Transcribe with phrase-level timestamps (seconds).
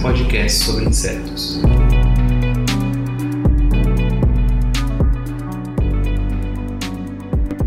[0.00, 1.60] podcast sobre insetos.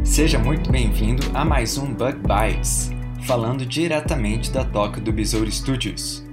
[0.03, 2.91] Seja muito bem-vindo a mais um Bug Bites,
[3.25, 6.25] falando diretamente da toca do Besouro Studios.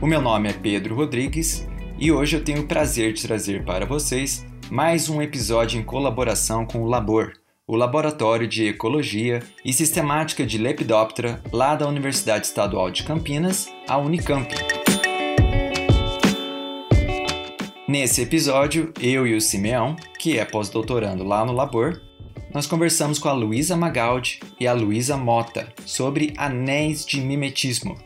[0.00, 1.66] O meu nome é Pedro Rodrigues
[1.98, 6.66] e hoje eu tenho o prazer de trazer para vocês mais um episódio em colaboração
[6.66, 7.32] com o Labor,
[7.66, 13.98] o Laboratório de Ecologia e Sistemática de Lepidoptera lá da Universidade Estadual de Campinas, a
[13.98, 14.77] Unicamp.
[17.88, 22.02] Nesse episódio, eu e o Simeão, que é pós-doutorando lá no Labor,
[22.52, 27.96] nós conversamos com a Luísa Magaldi e a Luísa Mota sobre anéis de mimetismo.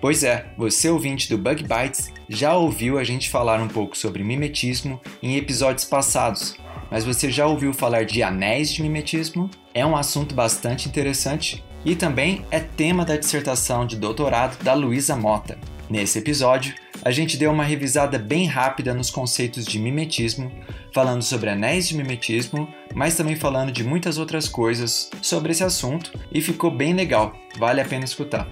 [0.00, 4.24] Pois é, você ouvinte do Bug Bites já ouviu a gente falar um pouco sobre
[4.24, 6.56] mimetismo em episódios passados,
[6.90, 9.48] mas você já ouviu falar de anéis de mimetismo?
[9.72, 15.14] É um assunto bastante interessante e também é tema da dissertação de doutorado da Luísa
[15.14, 15.56] Mota.
[15.88, 16.74] Nesse episódio,
[17.08, 20.52] a gente deu uma revisada bem rápida nos conceitos de mimetismo,
[20.92, 26.12] falando sobre anéis de mimetismo, mas também falando de muitas outras coisas sobre esse assunto
[26.30, 28.46] e ficou bem legal, vale a pena escutar.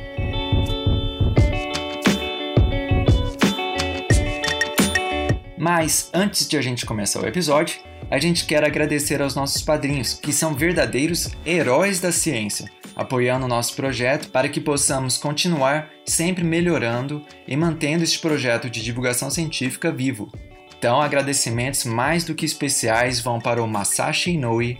[5.58, 7.78] Mas antes de a gente começar o episódio,
[8.10, 13.48] a gente quer agradecer aos nossos padrinhos, que são verdadeiros heróis da ciência, apoiando o
[13.48, 19.92] nosso projeto para que possamos continuar sempre melhorando e mantendo este projeto de divulgação científica
[19.92, 20.32] vivo.
[20.78, 24.78] Então, agradecimentos mais do que especiais vão para o Masashi Inoue,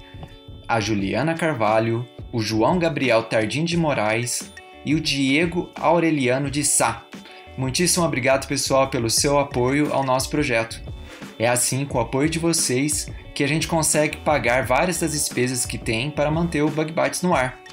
[0.67, 4.53] a Juliana Carvalho, o João Gabriel Tardim de Moraes
[4.85, 7.05] e o Diego Aureliano de Sá.
[7.57, 10.83] Muitíssimo obrigado, pessoal, pelo seu apoio ao nosso projeto.
[11.39, 15.65] É assim, com o apoio de vocês, que a gente consegue pagar várias das despesas
[15.65, 17.66] que tem para manter o Bug Bites no ar.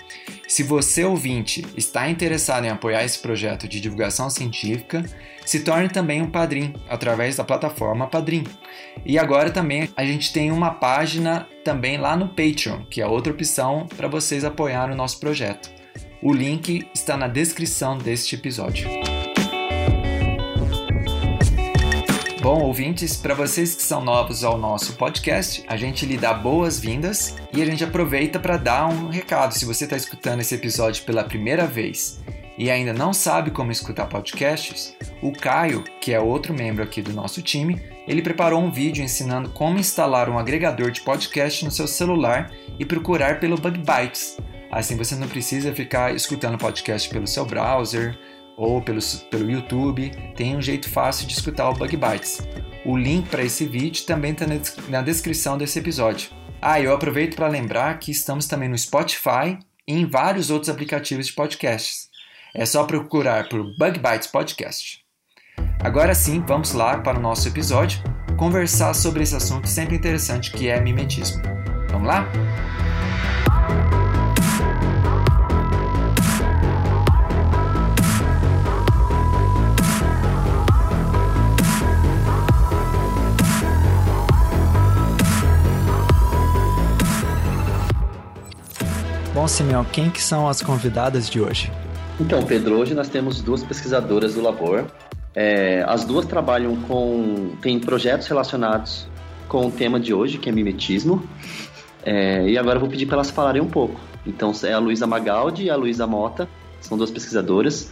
[0.54, 5.04] Se você, ouvinte, está interessado em apoiar esse projeto de divulgação científica,
[5.44, 8.44] se torne também um padrinho através da plataforma Padrim.
[9.04, 13.34] E agora também a gente tem uma página também lá no Patreon, que é outra
[13.34, 15.72] opção para vocês apoiarem o nosso projeto.
[16.22, 18.88] O link está na descrição deste episódio.
[22.44, 27.38] Bom, ouvintes, para vocês que são novos ao nosso podcast, a gente lhe dá boas-vindas
[27.54, 29.54] e a gente aproveita para dar um recado.
[29.54, 32.22] Se você está escutando esse episódio pela primeira vez
[32.58, 37.14] e ainda não sabe como escutar podcasts, o Caio, que é outro membro aqui do
[37.14, 41.88] nosso time, ele preparou um vídeo ensinando como instalar um agregador de podcast no seu
[41.88, 44.38] celular e procurar pelo Bug Bites.
[44.70, 48.20] Assim você não precisa ficar escutando podcast pelo seu browser
[48.58, 49.00] ou pelo,
[49.30, 52.42] pelo YouTube, tem um jeito fácil de escutar o Bug Bites.
[52.86, 54.46] O link para esse vídeo também está
[54.90, 56.30] na descrição desse episódio.
[56.62, 61.28] Ah, eu aproveito para lembrar que estamos também no Spotify e em vários outros aplicativos
[61.28, 62.10] de podcasts.
[62.56, 65.04] É só procurar por Bug Bites Podcast.
[65.84, 68.02] Agora sim, vamos lá para o nosso episódio
[68.38, 71.42] conversar sobre esse assunto sempre interessante que é mimetismo.
[71.90, 72.28] Vamos lá?
[89.44, 91.70] Bom, Simeão, quem que são as convidadas de hoje?
[92.18, 94.86] Então, Pedro, hoje nós temos duas pesquisadoras do Labor.
[95.36, 97.52] É, as duas trabalham com.
[97.62, 99.06] têm projetos relacionados
[99.50, 101.28] com o tema de hoje, que é mimetismo.
[102.06, 104.00] É, e agora eu vou pedir para elas falarem um pouco.
[104.26, 106.48] Então, é a Luísa Magaldi e a Luísa Mota,
[106.80, 107.92] são duas pesquisadoras.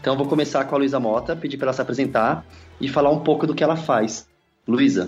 [0.00, 2.46] Então, eu vou começar com a Luísa Mota, pedir para ela se apresentar
[2.80, 4.28] e falar um pouco do que ela faz.
[4.68, 5.06] Luísa.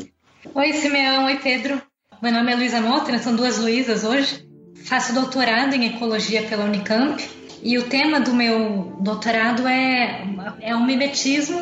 [0.57, 1.27] Oi, Simeão.
[1.27, 1.81] Oi, Pedro.
[2.21, 4.54] Meu nome é Luísa Mota, nós são duas Luísas hoje.
[4.85, 7.27] Faço doutorado em ecologia pela Unicamp
[7.63, 10.27] e o tema do meu doutorado é,
[10.61, 11.59] é o mimetismo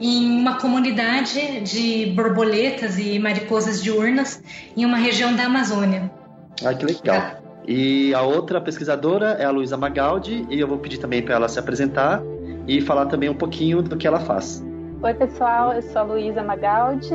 [0.00, 4.42] em uma comunidade de borboletas e mariposas diurnas
[4.76, 6.10] em uma região da Amazônia.
[6.64, 7.36] Ah, que legal.
[7.64, 11.48] E a outra pesquisadora é a Luísa Magaldi e eu vou pedir também para ela
[11.48, 12.20] se apresentar
[12.66, 14.60] e falar também um pouquinho do que ela faz.
[15.00, 17.14] Oi, pessoal, eu sou a Luísa Magaldi.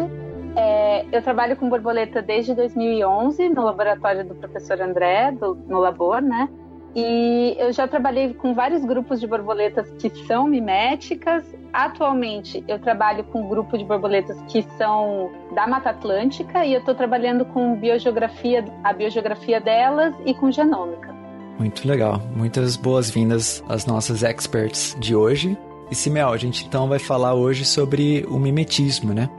[0.55, 6.21] É, eu trabalho com borboleta desde 2011 no laboratório do professor André, do, no Labor,
[6.21, 6.49] né?
[6.95, 11.43] E eu já trabalhei com vários grupos de borboletas que são miméticas.
[11.71, 16.79] Atualmente, eu trabalho com um grupo de borboletas que são da Mata Atlântica e eu
[16.79, 21.13] estou trabalhando com biogeografia, a biogeografia delas e com genômica.
[21.59, 22.21] Muito legal.
[22.35, 25.57] Muitas boas-vindas às nossas experts de hoje.
[25.91, 29.29] E Simel, a gente então vai falar hoje sobre o mimetismo, né?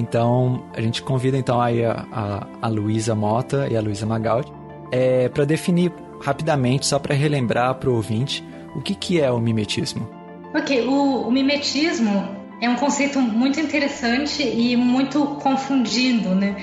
[0.00, 4.50] Então, a gente convida então aí a, a, a Luísa Mota e a Luísa Magaldi
[4.90, 5.92] é, para definir
[6.22, 8.42] rapidamente, só para relembrar para o ouvinte,
[8.74, 10.08] o que, que é o mimetismo.
[10.54, 12.28] Ok, o, o mimetismo
[12.60, 16.56] é um conceito muito interessante e muito confundido né,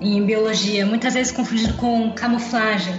[0.00, 2.94] em biologia, muitas vezes confundido com camuflagem.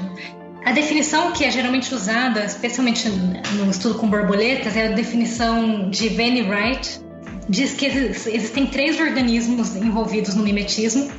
[0.66, 6.10] A definição que é geralmente usada, especialmente no estudo com borboletas, é a definição de
[6.10, 7.02] Vanny Wright.
[7.50, 11.12] Diz que existem três organismos envolvidos no mimetismo,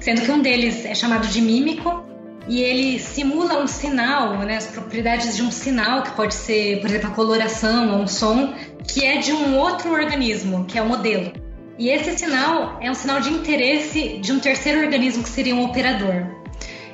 [0.00, 2.04] sendo que um deles é chamado de mímico,
[2.46, 6.90] e ele simula um sinal, né, as propriedades de um sinal, que pode ser, por
[6.90, 8.52] exemplo, a coloração ou um som,
[8.86, 11.32] que é de um outro organismo, que é o modelo.
[11.78, 15.64] E esse sinal é um sinal de interesse de um terceiro organismo, que seria um
[15.64, 16.26] operador.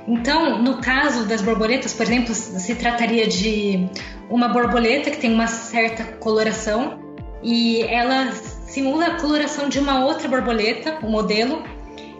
[0.06, 3.88] Então, no caso das borboletas, por exemplo, se trataria de
[4.30, 6.98] uma borboleta que tem uma certa coloração
[7.42, 11.62] e ela simula a coloração de uma outra borboleta, o um modelo,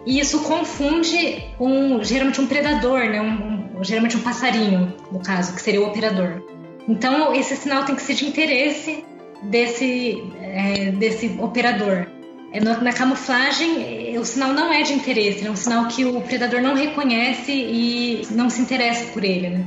[0.05, 3.21] e isso confunde um, geralmente um predador, né?
[3.21, 6.41] Um, um, geralmente um passarinho, no caso, que seria o operador.
[6.87, 9.05] Então, esse sinal tem que ser de interesse
[9.43, 12.07] desse, é, desse operador.
[12.51, 16.61] É, na camuflagem, o sinal não é de interesse, é um sinal que o predador
[16.61, 19.49] não reconhece e não se interessa por ele.
[19.49, 19.65] Né?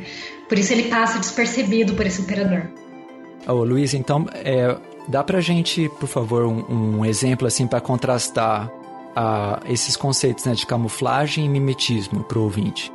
[0.49, 2.69] Por isso ele passa despercebido por esse operador.
[3.47, 4.77] Ô, Luiz, então, é,
[5.09, 8.71] dá pra gente, por favor, um, um exemplo assim para contrastar
[9.15, 12.93] a esses conceitos né, de camuflagem e mimetismo para o ouvinte?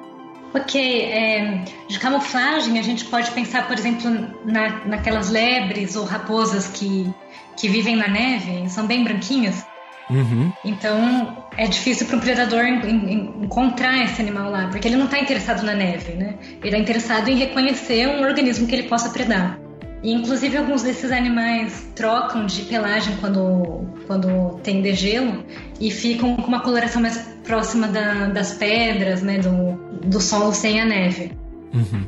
[0.54, 4.10] Ok, é, de camuflagem a gente pode pensar, por exemplo,
[4.44, 7.08] na, naquelas lebres ou raposas que,
[7.56, 9.64] que vivem na neve, são bem branquinhas.
[10.10, 10.52] Uhum.
[10.66, 15.62] Então é difícil para um predador encontrar esse animal lá, porque ele não está interessado
[15.62, 16.34] na neve, né?
[16.42, 19.60] Ele está interessado em reconhecer um organismo que ele possa predar.
[20.02, 25.44] E, inclusive, alguns desses animais trocam de pelagem quando, quando tem degelo
[25.80, 29.74] e ficam com uma coloração mais próxima da, das pedras, né, do,
[30.08, 31.34] do solo sem a neve.
[31.74, 32.04] Uhum.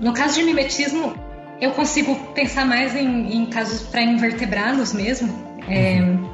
[0.00, 1.14] No caso de mimetismo,
[1.60, 5.28] eu consigo pensar mais em, em casos para invertebrados mesmo.
[5.68, 6.30] É, uhum.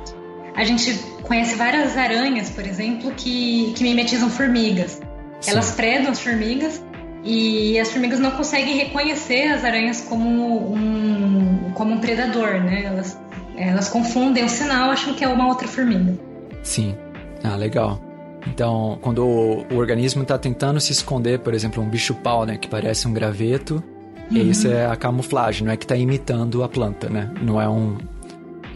[0.55, 5.01] a gente conhece várias aranhas, por exemplo, que, que mimetizam formigas.
[5.41, 5.51] Sim.
[5.51, 6.81] Elas predam as formigas
[7.25, 12.85] e as formigas não conseguem reconhecer as aranhas como um, como um predador, né?
[12.85, 13.19] Elas,
[13.57, 16.19] elas confundem o sinal, acham que é uma outra formiga.
[16.63, 16.95] Sim.
[17.43, 18.01] Ah, legal.
[18.47, 22.69] Então, quando o, o organismo está tentando se esconder, por exemplo, um bicho-pau, né, que
[22.69, 23.83] parece um graveto,
[24.31, 24.37] uhum.
[24.51, 27.31] isso é a camuflagem, não é que está imitando a planta, né?
[27.41, 27.97] Não é um,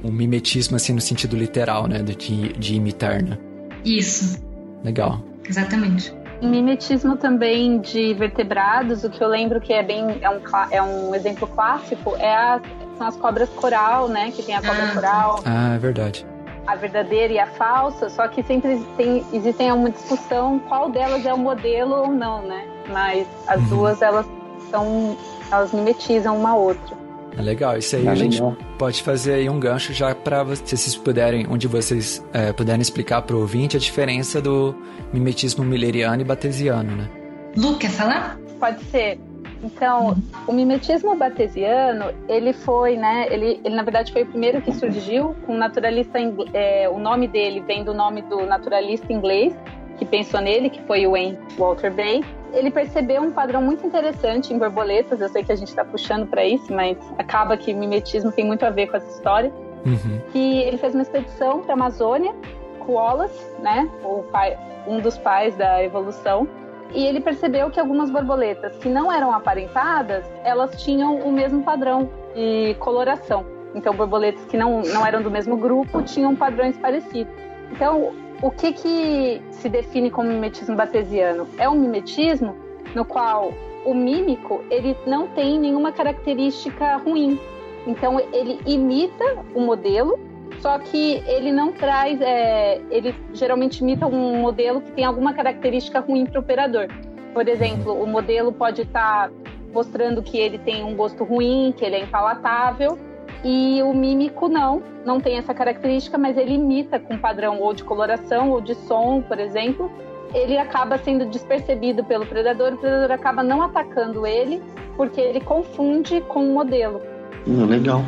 [0.03, 3.37] um mimetismo assim no sentido literal, né, de, de imitar, né?
[3.85, 4.43] Isso.
[4.83, 5.23] Legal.
[5.47, 6.12] Exatamente.
[6.40, 10.40] Mimetismo também de vertebrados, o que eu lembro que é bem é um,
[10.70, 12.61] é um exemplo clássico é a,
[12.96, 14.31] são as cobras coral, né?
[14.31, 14.94] Que tem a cobra ah.
[14.94, 15.40] coral.
[15.44, 16.26] Ah, é verdade.
[16.67, 21.32] A verdadeira e a falsa, só que sempre existem, existem uma discussão qual delas é
[21.32, 22.67] o modelo ou não, né?
[22.88, 23.69] Mas as uhum.
[23.69, 24.26] duas elas
[24.70, 25.17] são
[25.50, 27.08] elas mimetizam uma outra.
[27.38, 28.42] É legal, isso aí é a gente
[28.76, 33.37] pode fazer aí um gancho já para vocês puderem, onde vocês é, puderem explicar para
[33.37, 34.75] o ouvinte a diferença do
[35.12, 37.09] mimetismo milleriano e batesiano, né?
[37.57, 38.37] Lu, quer falar?
[38.59, 39.21] Pode ser.
[39.62, 40.16] Então,
[40.49, 43.28] o mimetismo batesiano, ele foi, né?
[43.30, 46.18] Ele, ele na verdade foi o primeiro que surgiu com um naturalista.
[46.52, 49.54] É, o nome dele vem do nome do naturalista inglês
[49.97, 51.12] que pensou nele, que foi o
[51.57, 55.21] Walter Bay ele percebeu um padrão muito interessante em borboletas.
[55.21, 58.64] Eu sei que a gente está puxando para isso, mas acaba que mimetismo tem muito
[58.64, 59.52] a ver com essa história.
[59.85, 60.21] Uhum.
[60.33, 62.35] Que ele fez uma expedição para a Amazônia
[62.81, 66.49] com Wallace, né, o pai, um dos pais da evolução,
[66.93, 72.09] e ele percebeu que algumas borboletas que não eram aparentadas, elas tinham o mesmo padrão
[72.35, 73.45] de coloração.
[73.75, 77.33] Então, borboletas que não, não eram do mesmo grupo tinham padrões parecidos.
[77.71, 81.49] Então, o que, que se define como mimetismo batesiano?
[81.59, 82.54] É um mimetismo
[82.95, 83.52] no qual
[83.85, 87.38] o mímico ele não tem nenhuma característica ruim.
[87.87, 90.18] Então ele imita o modelo,
[90.61, 96.00] só que ele não traz, é, ele geralmente imita um modelo que tem alguma característica
[96.00, 96.88] ruim para o operador.
[97.33, 99.35] Por exemplo, o modelo pode estar tá
[99.73, 102.99] mostrando que ele tem um gosto ruim, que ele é impalatável,
[103.45, 107.85] e o mímico não, não tem essa característica, mas ele imita com padrão ou de
[107.85, 109.90] coloração ou de som, por exemplo,
[110.35, 114.62] ele acaba sendo despercebido pelo predador, o predador acaba não atacando ele,
[114.97, 117.00] porque ele confunde com o modelo.
[117.47, 118.04] Hum, legal.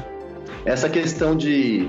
[0.65, 1.89] Essa questão de.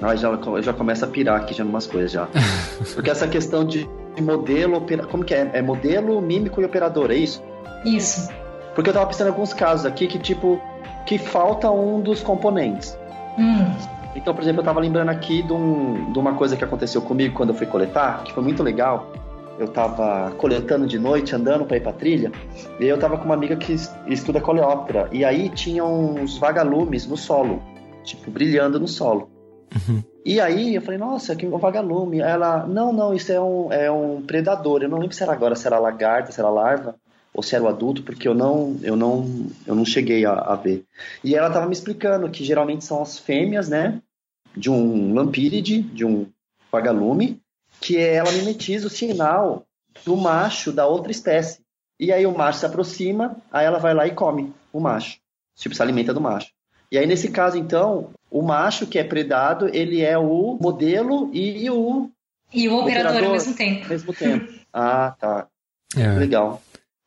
[0.00, 2.28] Ah, já, já começa a pirar aqui já umas coisas já.
[2.94, 3.88] Porque essa questão de
[4.20, 5.50] modelo, como que é?
[5.54, 7.42] É modelo, mímico e operador, é isso?
[7.84, 8.28] Isso.
[8.74, 10.60] Porque eu tava pensando em alguns casos aqui que, tipo,
[11.06, 12.98] que falta um dos componentes.
[13.38, 13.64] Hum.
[14.14, 17.34] Então, por exemplo, eu tava lembrando aqui de, um, de uma coisa que aconteceu comigo
[17.34, 19.12] quando eu fui coletar, que foi muito legal.
[19.58, 22.30] Eu tava coletando de noite, andando para ir pra trilha,
[22.78, 23.74] e aí eu tava com uma amiga que
[24.06, 27.62] estuda coleóptera, e aí tinha uns vagalumes no solo,
[28.04, 29.30] tipo, brilhando no solo.
[29.74, 30.02] Uhum.
[30.26, 32.20] E aí eu falei, nossa, que um vagalume.
[32.20, 34.82] Ela, não, não, isso é um, é um predador.
[34.82, 36.96] Eu não lembro se era agora, se era lagarta, se era larva
[37.36, 40.56] ou se era o adulto, porque eu não, eu não, eu não cheguei a, a
[40.56, 40.86] ver.
[41.22, 44.00] E ela estava me explicando que geralmente são as fêmeas, né,
[44.56, 46.26] de um lampíride, de um
[46.72, 47.38] vagalume,
[47.78, 49.66] que ela mimetiza o sinal
[50.02, 51.60] do macho da outra espécie.
[52.00, 55.18] E aí o macho se aproxima, aí ela vai lá e come o macho.
[55.54, 56.50] Tipo, se alimenta do macho.
[56.90, 61.68] E aí, nesse caso, então, o macho que é predado, ele é o modelo e
[61.68, 62.10] o.
[62.52, 63.82] E o operador, operador ao mesmo tempo.
[63.82, 64.52] Ao mesmo tempo.
[64.72, 65.48] ah, tá.
[65.96, 66.08] É.
[66.12, 66.62] Legal.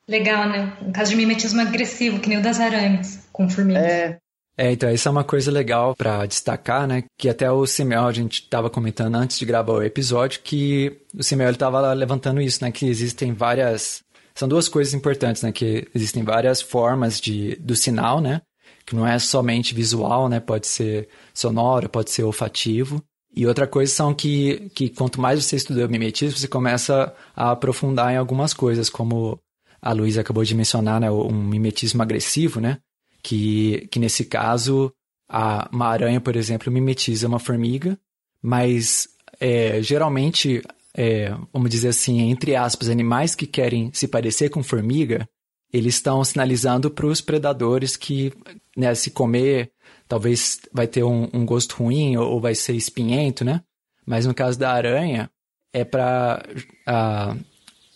[0.09, 0.75] Legal, né?
[0.81, 3.83] Um caso de mimetismo agressivo, que nem o das aranhas, com formigas.
[3.83, 4.17] É.
[4.57, 7.03] É, então isso é uma coisa legal para destacar, né?
[7.17, 11.23] Que até o Simeão, a gente estava comentando antes de gravar o episódio, que o
[11.23, 12.71] Simeão estava levantando isso, né?
[12.71, 14.01] Que existem várias.
[14.33, 15.51] São duas coisas importantes, né?
[15.51, 18.41] Que existem várias formas de, do sinal, né?
[18.85, 20.39] Que não é somente visual, né?
[20.39, 23.01] Pode ser sonoro, pode ser olfativo.
[23.33, 27.51] E outra coisa são que, que quanto mais você estuda o mimetismo, você começa a
[27.51, 29.39] aprofundar em algumas coisas, como
[29.81, 32.79] a Luísa acabou de mencionar, né, um mimetismo agressivo, né,
[33.24, 34.91] que, que nesse caso
[35.29, 37.98] a, uma aranha, por exemplo, mimetiza uma formiga,
[38.41, 39.07] mas
[39.39, 40.62] é, geralmente,
[40.95, 45.27] é, vamos dizer assim, entre aspas, animais que querem se parecer com formiga,
[45.71, 48.33] eles estão sinalizando para os predadores que
[48.75, 49.71] né, se comer
[50.09, 53.62] talvez vai ter um, um gosto ruim ou, ou, vai ser espinhento, né?
[54.05, 55.29] Mas no caso da aranha,
[55.71, 56.43] é para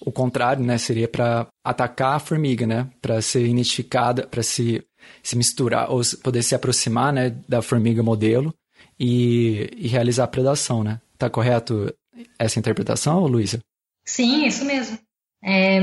[0.06, 0.78] o contrário, né?
[0.78, 2.90] Seria para atacar a formiga, né?
[3.02, 4.84] Para ser identificada, para se,
[5.22, 7.36] se misturar ou poder se aproximar, né?
[7.48, 8.54] Da formiga modelo
[9.00, 11.00] e, e realizar a predação, né?
[11.18, 11.94] Tá correto
[12.38, 13.60] essa interpretação, Luísa?
[14.06, 15.00] Sim, isso mesmo.
[15.44, 15.80] É,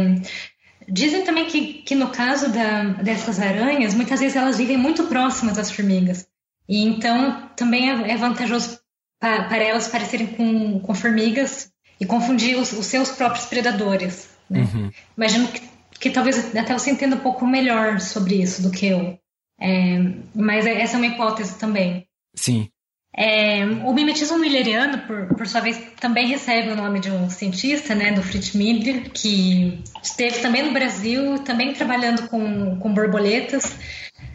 [0.89, 5.57] dizem também que, que no caso da, dessas aranhas, muitas vezes elas vivem muito próximas
[5.57, 6.27] das formigas.
[6.69, 8.79] E então também é, é vantajoso
[9.19, 14.31] para elas parecerem com, com formigas e confundir os, os seus próprios predadores.
[14.49, 14.61] Né?
[14.61, 14.91] Uhum.
[15.17, 15.63] Imagino que,
[15.99, 19.19] que talvez até você entenda um pouco melhor sobre isso do que eu.
[19.61, 19.99] É,
[20.35, 22.07] mas é, essa é uma hipótese também.
[22.35, 22.69] Sim.
[23.15, 27.95] É, o mimetismo milleriano, por, por sua vez, também recebe o nome de um cientista,
[27.95, 33.77] né, do Fritz Miller, que esteve também no Brasil, também trabalhando com, com borboletas.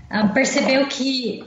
[0.10, 1.44] Ah, percebeu que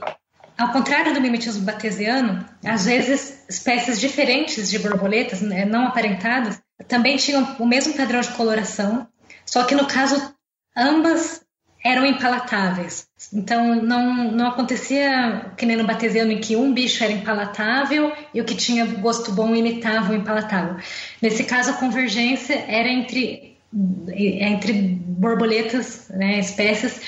[0.59, 7.15] ao contrário do mimetismo batesiano, às vezes espécies diferentes de borboletas, né, não aparentadas, também
[7.15, 9.07] tinham o mesmo padrão de coloração,
[9.45, 10.35] só que no caso
[10.75, 11.41] ambas
[11.83, 13.07] eram impalatáveis.
[13.33, 18.41] Então não, não acontecia que nem no batesiano em que um bicho era impalatável e
[18.41, 20.75] o que tinha gosto bom imitava o impalatável.
[21.21, 27.01] Nesse caso a convergência era entre entre borboletas, né, espécies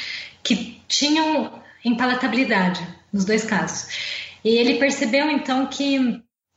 [0.43, 3.88] que tinham impalatabilidade nos dois casos.
[4.44, 6.00] E ele percebeu então que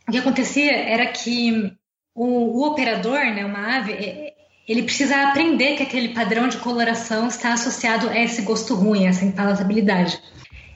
[0.08, 1.72] o que acontecia era que
[2.14, 4.34] o, o operador, né, uma ave, é,
[4.66, 9.10] ele precisa aprender que aquele padrão de coloração está associado a esse gosto ruim, a
[9.10, 10.20] essa impalatabilidade.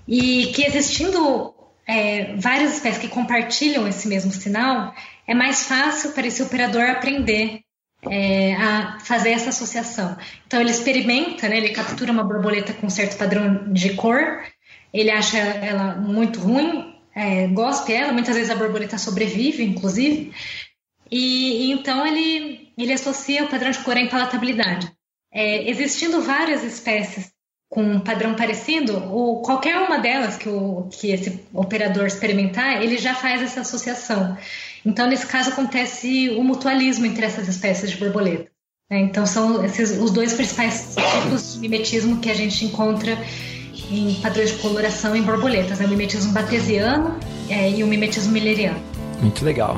[0.07, 1.55] E que existindo
[1.87, 4.95] é, várias espécies que compartilham esse mesmo sinal,
[5.27, 7.61] é mais fácil para esse operador aprender
[8.11, 10.17] é, a fazer essa associação.
[10.47, 14.43] Então ele experimenta, né, ele captura uma borboleta com certo padrão de cor
[14.93, 20.33] ele acha ela muito ruim, é, gospe ela, muitas vezes a borboleta sobrevive, inclusive,
[21.11, 24.91] e, e então ele, ele associa o padrão de cor à impalatabilidade.
[25.33, 27.31] É, existindo várias espécies
[27.69, 32.97] com um padrão parecido, ou qualquer uma delas que, o, que esse operador experimentar, ele
[32.97, 34.39] já faz essa associação.
[34.87, 38.51] Então, nesse caso, acontece o mutualismo entre essas espécies de borboleta.
[38.91, 39.01] Né?
[39.01, 43.19] Então, são esses os dois principais tipos de mimetismo que a gente encontra
[43.91, 45.87] em padrões de coloração em borboletas, né?
[45.87, 47.17] o mimetismo batesiano
[47.49, 48.81] é, e o mimetismo milleriano.
[49.21, 49.77] Muito legal.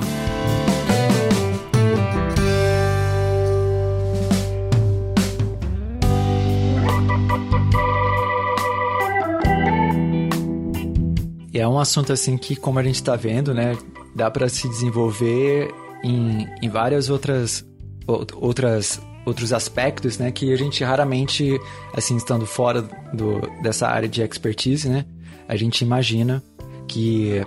[11.52, 13.76] É um assunto assim que, como a gente está vendo, né,
[14.14, 15.70] dá para se desenvolver
[16.02, 17.64] em, em várias outras
[18.06, 21.58] outras outros aspectos, né, que a gente raramente,
[21.94, 25.04] assim, estando fora do, dessa área de expertise, né,
[25.48, 26.42] a gente imagina
[26.88, 27.42] que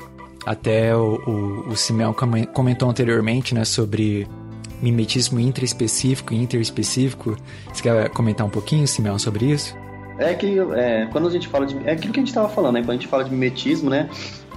[0.46, 2.16] até o, o, o Simeão
[2.54, 4.28] comentou anteriormente, né, sobre
[4.82, 7.38] mimetismo intraespecífico e interespecífico.
[7.72, 9.76] Você quer comentar um pouquinho, Simeão, sobre isso?
[10.18, 11.76] É que é, quando a gente fala de.
[11.88, 12.82] É aquilo que a gente estava falando, né?
[12.82, 14.10] Quando a gente fala de mimetismo, né?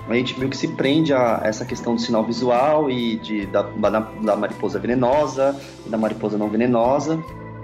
[0.09, 3.63] A gente viu que se prende a essa questão do sinal visual e de, da,
[3.63, 7.19] da, da mariposa venenosa e da mariposa não venenosa.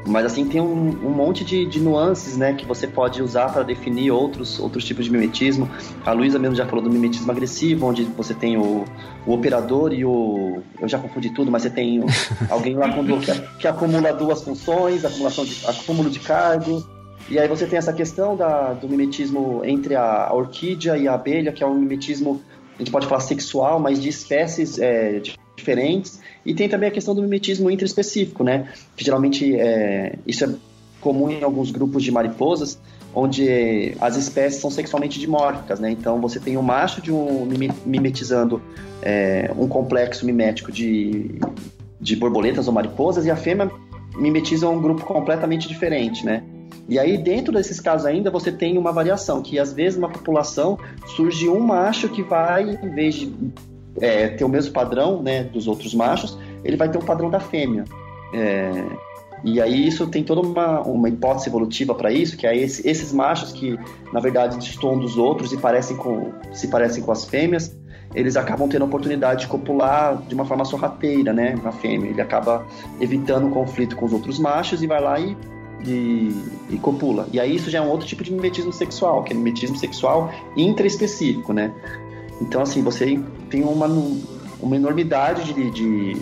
[0.05, 3.63] Mas assim tem um, um monte de, de, nuances, né, que você pode usar para
[3.63, 5.71] definir outros, outros tipos de mimetismo.
[6.05, 8.85] A Luísa mesmo já falou do mimetismo agressivo, onde você tem o,
[9.25, 10.61] o operador e o.
[10.81, 12.07] Eu já confundi tudo, mas você tem o,
[12.51, 16.85] alguém lá com, que, que, acumula duas funções, acumulação de, acúmulo de cargo.
[17.33, 21.51] E aí você tem essa questão da, do mimetismo entre a orquídea e a abelha,
[21.51, 22.43] que é um mimetismo,
[22.75, 25.19] a gente pode falar sexual, mas de espécies é,
[25.57, 26.21] diferentes.
[26.45, 28.71] E tem também a questão do mimetismo interespecífico, né?
[28.95, 30.51] Que geralmente é, isso é
[31.01, 32.79] comum em alguns grupos de mariposas,
[33.15, 35.91] onde as espécies são sexualmente dimórficas, né?
[35.91, 37.49] Então você tem um macho de um
[37.87, 38.61] mimetizando
[39.01, 41.41] é, um complexo mimético de,
[41.99, 43.71] de borboletas ou mariposas e a fêmea
[44.15, 46.43] mimetiza um grupo completamente diferente, né?
[46.89, 50.79] E aí, dentro desses casos ainda, você tem uma variação, que às vezes numa população
[51.17, 53.33] surge um macho que vai, em vez de
[54.01, 57.41] é, ter o mesmo padrão né, dos outros machos, ele vai ter um padrão da
[57.41, 57.85] fêmea.
[58.35, 58.85] É,
[59.45, 63.13] e aí isso tem toda uma, uma hipótese evolutiva para isso, que é esse, esses
[63.13, 63.79] machos que,
[64.13, 67.77] na verdade, destoam dos outros e parecem com, se parecem com as fêmeas,
[68.15, 72.11] eles acabam tendo a oportunidade de copular de uma forma sorrateira, né, na fêmea.
[72.11, 72.65] Ele acaba
[73.01, 75.37] evitando o conflito com os outros machos e vai lá e,
[75.87, 76.35] e,
[76.71, 77.29] e copula.
[77.33, 80.33] E aí isso já é um outro tipo de mimetismo sexual, que é mimetismo sexual
[80.57, 81.73] intraespecífico, né?
[82.41, 83.87] Então, assim, você tem uma,
[84.61, 86.17] uma enormidade de, de,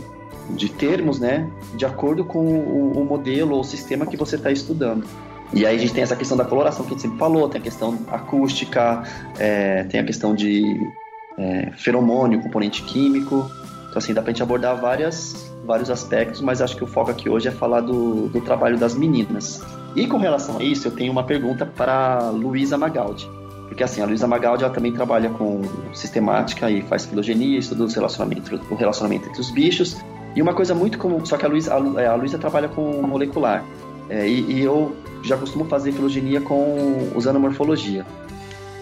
[0.50, 5.06] de termos, né, de acordo com o, o modelo ou sistema que você está estudando.
[5.52, 7.60] E aí a gente tem essa questão da coloração que a gente sempre falou, tem
[7.60, 9.02] a questão acústica,
[9.38, 10.88] é, tem a questão de
[11.36, 13.50] é, feromônio, componente químico.
[13.88, 17.30] Então, assim, dá pra gente abordar várias, vários aspectos, mas acho que o foco aqui
[17.30, 19.62] hoje é falar do, do trabalho das meninas.
[19.94, 23.30] E com relação a isso, eu tenho uma pergunta para Luísa Magaldi.
[23.68, 25.62] Porque assim, a Luísa Magaldi ela também trabalha com
[25.94, 29.96] sistemática e faz filogenia, estuda os relacionamentos, o relacionamento entre os bichos.
[30.34, 33.64] E uma coisa muito comum, só que a Luísa, a, a Luísa trabalha com molecular.
[34.08, 38.04] É, e, e, eu já costumo fazer filogenia com, usando morfologia.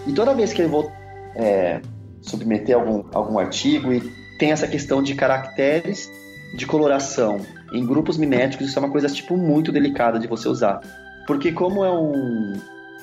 [0.07, 0.91] E toda vez que eu vou
[1.35, 1.81] é,
[2.19, 4.01] submeter algum, algum artigo e
[4.39, 6.09] tem essa questão de caracteres
[6.53, 10.81] de coloração em grupos miméticos, isso é uma coisa tipo muito delicada de você usar.
[11.27, 12.53] Porque como é um,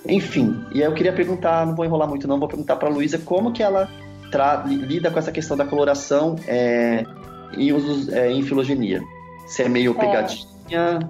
[0.08, 2.92] enfim, e aí eu queria perguntar, não vou enrolar muito não, vou perguntar para a
[2.92, 3.88] Luísa como que ela
[4.66, 7.04] lida com essa questão da coloração é,
[7.56, 9.02] em usos é, em filogenia.
[9.46, 9.94] Se é meio é.
[9.94, 11.08] pegadinha.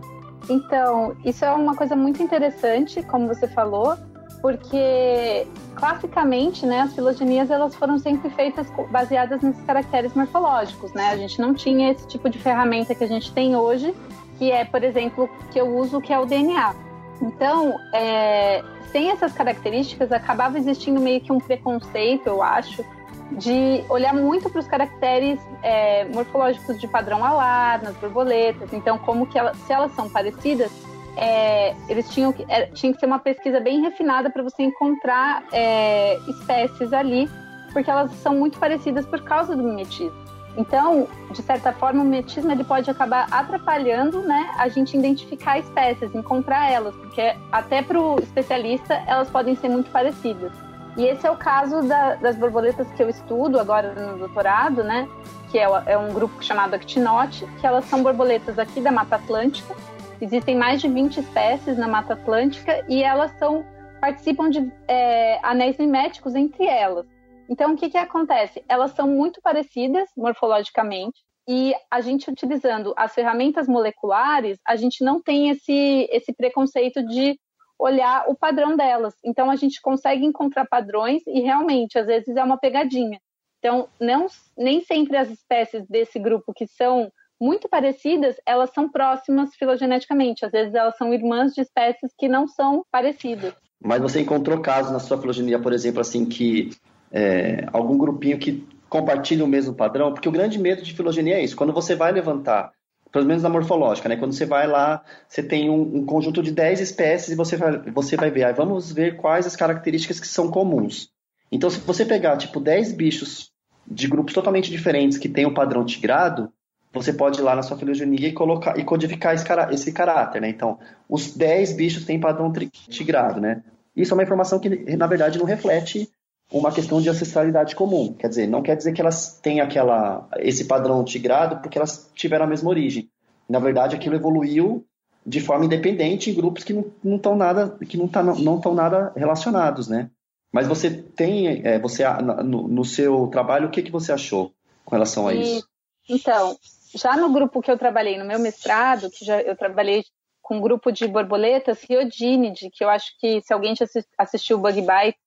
[0.48, 3.96] Então, isso é uma coisa muito interessante, como você falou,
[4.40, 11.10] porque classicamente, né, as filogenias elas foram sempre feitas baseadas nesses caracteres morfológicos, né?
[11.10, 13.94] A gente não tinha esse tipo de ferramenta que a gente tem hoje,
[14.38, 16.74] que é, por exemplo, que eu uso, que é o DNA.
[17.20, 22.84] Então, é, sem essas características, acabava existindo meio que um preconceito, eu acho,
[23.32, 28.72] de olhar muito para os caracteres é, morfológicos de padrão alar nas borboletas.
[28.72, 30.70] Então, como que se elas são parecidas,
[31.16, 35.44] é, eles tinham que, é, tinha que ser uma pesquisa bem refinada para você encontrar
[35.52, 37.28] é, espécies ali,
[37.72, 40.26] porque elas são muito parecidas por causa do mimetismo.
[40.56, 46.14] Então, de certa forma, o mimetismo ele pode acabar atrapalhando né, a gente identificar espécies,
[46.14, 50.52] encontrar elas, porque até para o especialista elas podem ser muito parecidas.
[50.96, 55.06] E esse é o caso da, das borboletas que eu estudo agora no doutorado, né?
[55.50, 59.74] Que é, é um grupo chamado Actinote, que elas são borboletas aqui da Mata Atlântica.
[60.20, 63.64] Existem mais de 20 espécies na Mata Atlântica e elas são
[64.00, 67.06] participam de é, anéis miméticos entre elas.
[67.48, 68.62] Então, o que, que acontece?
[68.68, 75.22] Elas são muito parecidas morfologicamente, e a gente utilizando as ferramentas moleculares, a gente não
[75.22, 77.38] tem esse, esse preconceito de
[77.78, 79.14] olhar o padrão delas.
[79.24, 83.20] Então, a gente consegue encontrar padrões e realmente, às vezes, é uma pegadinha.
[83.58, 84.26] Então, não,
[84.56, 90.44] nem sempre as espécies desse grupo que são muito parecidas, elas são próximas filogeneticamente.
[90.44, 93.54] Às vezes, elas são irmãs de espécies que não são parecidas.
[93.82, 96.70] Mas você encontrou casos na sua filogenia, por exemplo, assim, que
[97.12, 101.44] é, algum grupinho que compartilha o mesmo padrão, porque o grande medo de filogenia é
[101.44, 101.56] isso.
[101.56, 102.72] Quando você vai levantar,
[103.12, 104.16] pelo menos na morfológica, né?
[104.16, 107.78] Quando você vai lá, você tem um, um conjunto de 10 espécies e você vai,
[107.90, 111.10] você vai ver, aí vamos ver quais as características que são comuns.
[111.50, 113.50] Então, se você pegar, tipo, 10 bichos
[113.86, 116.52] de grupos totalmente diferentes que têm o padrão tigrado,
[116.96, 120.40] você pode ir lá na sua filogenia e colocar e codificar esse, cará esse caráter,
[120.40, 120.48] né?
[120.48, 120.78] Então,
[121.08, 122.52] os 10 bichos têm padrão
[122.88, 123.62] tigrado, né?
[123.94, 126.08] Isso é uma informação que, na verdade, não reflete
[126.52, 128.12] uma questão de ancestralidade comum.
[128.12, 132.44] Quer dizer, não quer dizer que elas têm aquela, esse padrão tigrado porque elas tiveram
[132.44, 133.08] a mesma origem.
[133.48, 134.84] Na verdade, aquilo evoluiu
[135.24, 139.12] de forma independente em grupos que não estão nada, que não tá, não estão nada
[139.16, 140.10] relacionados, né?
[140.52, 144.52] Mas você tem, é, você no, no, seu trabalho, o que, que você achou
[144.84, 145.66] com relação a isso?
[146.08, 146.56] Então,
[146.94, 150.04] já no grupo que eu trabalhei no meu mestrado, que já eu trabalhei
[150.42, 153.74] com um grupo de borboletas Riodinide, que eu acho que se alguém
[154.16, 155.18] assistiu o Bug Bite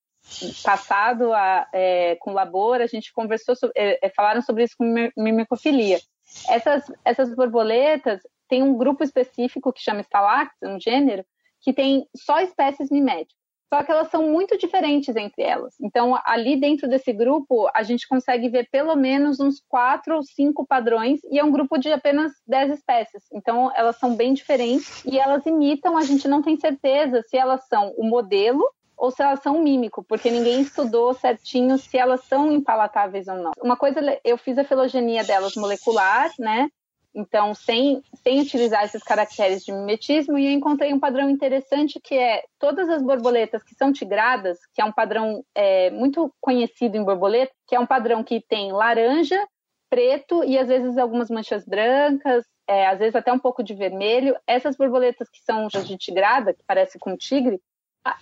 [0.63, 4.75] passado a, é, com o Labor, a gente conversou, sobre, é, é falaram sobre isso
[4.77, 5.99] com mimicofilia.
[6.47, 11.25] Essas, essas borboletas têm um grupo específico que chama Stalax, um gênero,
[11.61, 13.38] que tem só espécies miméticas.
[13.71, 15.75] Só que elas são muito diferentes entre elas.
[15.79, 20.65] Então, ali dentro desse grupo, a gente consegue ver pelo menos uns quatro ou cinco
[20.65, 23.23] padrões, e é um grupo de apenas dez espécies.
[23.31, 27.67] Então, elas são bem diferentes e elas imitam, a gente não tem certeza se elas
[27.67, 28.63] são o modelo
[28.97, 33.35] ou se elas são um mímico, porque ninguém estudou certinho se elas são impalatáveis ou
[33.35, 33.51] não.
[33.61, 36.69] Uma coisa, eu fiz a filogenia delas molecular, né?
[37.13, 42.15] Então, sem, sem utilizar esses caracteres de mimetismo, e eu encontrei um padrão interessante que
[42.15, 47.03] é todas as borboletas que são tigradas, que é um padrão é, muito conhecido em
[47.03, 49.43] borboleta, que é um padrão que tem laranja,
[49.89, 54.37] preto e às vezes algumas manchas brancas, é, às vezes até um pouco de vermelho.
[54.45, 57.59] Essas borboletas que são de tigrada, que parece com tigre,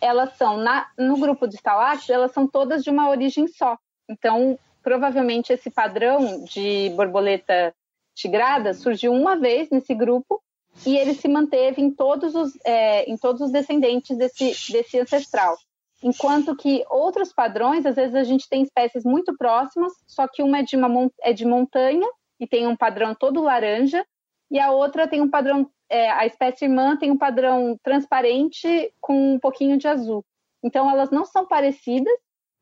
[0.01, 3.77] elas são, na, no grupo de estalates, elas são todas de uma origem só.
[4.09, 7.75] Então, provavelmente esse padrão de borboleta
[8.17, 10.41] tigrada surgiu uma vez nesse grupo
[10.85, 15.55] e ele se manteve em todos os, é, em todos os descendentes desse, desse ancestral.
[16.03, 20.59] Enquanto que outros padrões, às vezes a gente tem espécies muito próximas, só que uma
[20.59, 22.07] é de, uma, é de montanha
[22.39, 24.05] e tem um padrão todo laranja,
[24.49, 29.33] e a outra tem um padrão, é, a espécie irmã tem um padrão transparente com
[29.33, 30.23] um pouquinho de azul.
[30.63, 32.13] Então elas não são parecidas,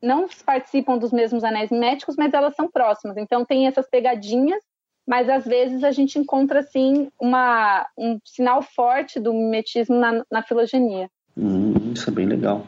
[0.01, 3.17] não participam dos mesmos anéis miméticos, mas elas são próximas.
[3.17, 4.63] Então tem essas pegadinhas
[5.07, 10.41] mas às vezes a gente encontra assim uma, um sinal forte do mimetismo na, na
[10.41, 11.09] filogenia.
[11.37, 12.65] Hum, isso é bem legal.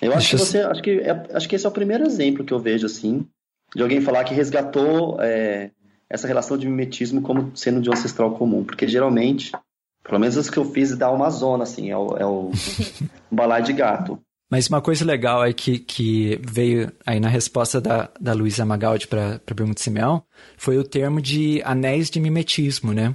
[0.00, 2.52] Eu acho que você, acho que, é, acho que esse é o primeiro exemplo que
[2.52, 3.26] eu vejo assim
[3.74, 5.70] de alguém falar que resgatou é,
[6.08, 9.52] essa relação de mimetismo como sendo de um ancestral comum, porque geralmente,
[10.02, 12.50] pelo menos as que eu fiz da Amazônia, assim, é o, é o
[13.30, 14.18] balai de gato.
[14.50, 19.06] Mas uma coisa legal é que, que veio aí na resposta da, da Luísa Magaldi
[19.06, 20.24] para a pergunta de Simeão
[20.56, 23.14] foi o termo de anéis de mimetismo, né?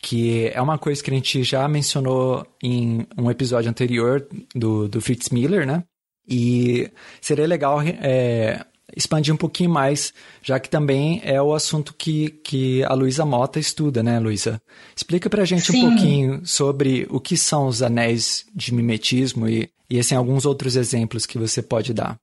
[0.00, 5.00] Que é uma coisa que a gente já mencionou em um episódio anterior do, do
[5.00, 5.82] Fritz Miller, né?
[6.28, 6.88] E
[7.20, 8.64] seria legal é,
[8.96, 13.58] expandir um pouquinho mais, já que também é o assunto que, que a Luísa Mota
[13.58, 14.60] estuda, né, Luísa?
[14.96, 15.86] Explica pra gente Sim.
[15.86, 20.76] um pouquinho sobre o que são os anéis de mimetismo e, e assim, alguns outros
[20.76, 22.16] exemplos que você pode dar.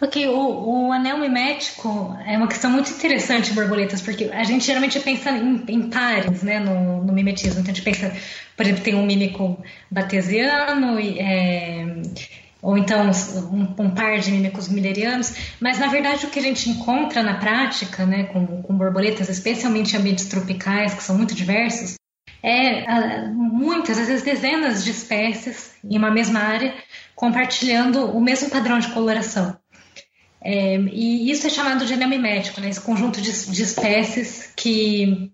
[0.00, 4.98] Ok, o, o, anel mimético é uma questão muito interessante, borboletas, porque a gente geralmente
[4.98, 7.60] pensa em, em pares, né, no, no, mimetismo.
[7.60, 8.12] Então a gente pensa,
[8.56, 9.56] por exemplo, tem um mímico
[9.90, 11.86] batesiano, e, é,
[12.64, 13.10] ou então
[13.52, 17.34] um, um, par de mímicos milerianos, mas na verdade o que a gente encontra na
[17.34, 21.96] prática, né, com, com borboletas, especialmente em ambientes tropicais, que são muito diversos,
[22.42, 26.74] é ah, muitas, às vezes dezenas de espécies em uma mesma área
[27.14, 29.54] compartilhando o mesmo padrão de coloração.
[30.42, 35.30] É, e isso é chamado de anel mimético, né, esse conjunto de, de espécies que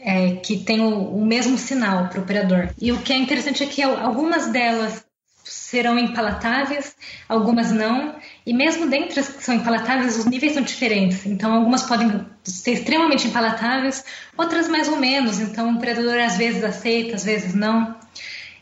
[0.00, 2.70] é, que tem o, o mesmo sinal para o operador.
[2.80, 5.04] E o que é interessante é que algumas delas
[5.44, 6.96] serão impalatáveis,
[7.28, 11.26] algumas não, e mesmo dentre as que são impalatáveis, os níveis são diferentes.
[11.26, 14.04] Então, algumas podem ser extremamente impalatáveis,
[14.36, 15.38] outras mais ou menos.
[15.40, 17.94] Então, o predador às vezes aceita, às vezes não.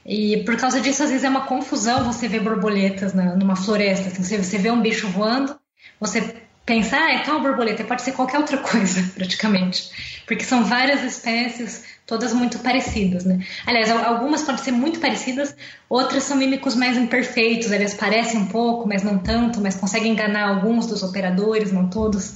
[0.05, 4.09] E por causa disso, às vezes é uma confusão você ver borboletas na, numa floresta.
[4.09, 5.57] Assim, você, você vê um bicho voando,
[6.01, 6.35] você
[6.67, 9.91] pensa, ah, é tal borboleta, pode ser qualquer outra coisa, praticamente.
[10.27, 13.45] Porque são várias espécies todas muito parecidas, né?
[13.67, 15.55] Aliás, algumas podem ser muito parecidas,
[15.89, 20.49] outras são mímicos mais imperfeitos, eles parecem um pouco, mas não tanto, mas conseguem enganar
[20.49, 22.35] alguns dos operadores, não todos.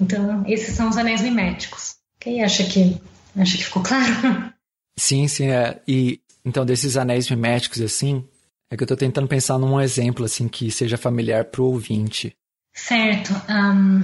[0.00, 1.96] Então, esses são os anéis miméticos.
[2.18, 3.00] Quem acha que
[3.36, 4.52] acha que ficou claro?
[4.98, 5.80] Sim, sim, é.
[5.86, 8.26] E então desses anéis miméticos assim,
[8.70, 12.34] é que eu estou tentando pensar num exemplo assim que seja familiar para o ouvinte.
[12.74, 13.32] Certo.
[13.48, 14.02] Um...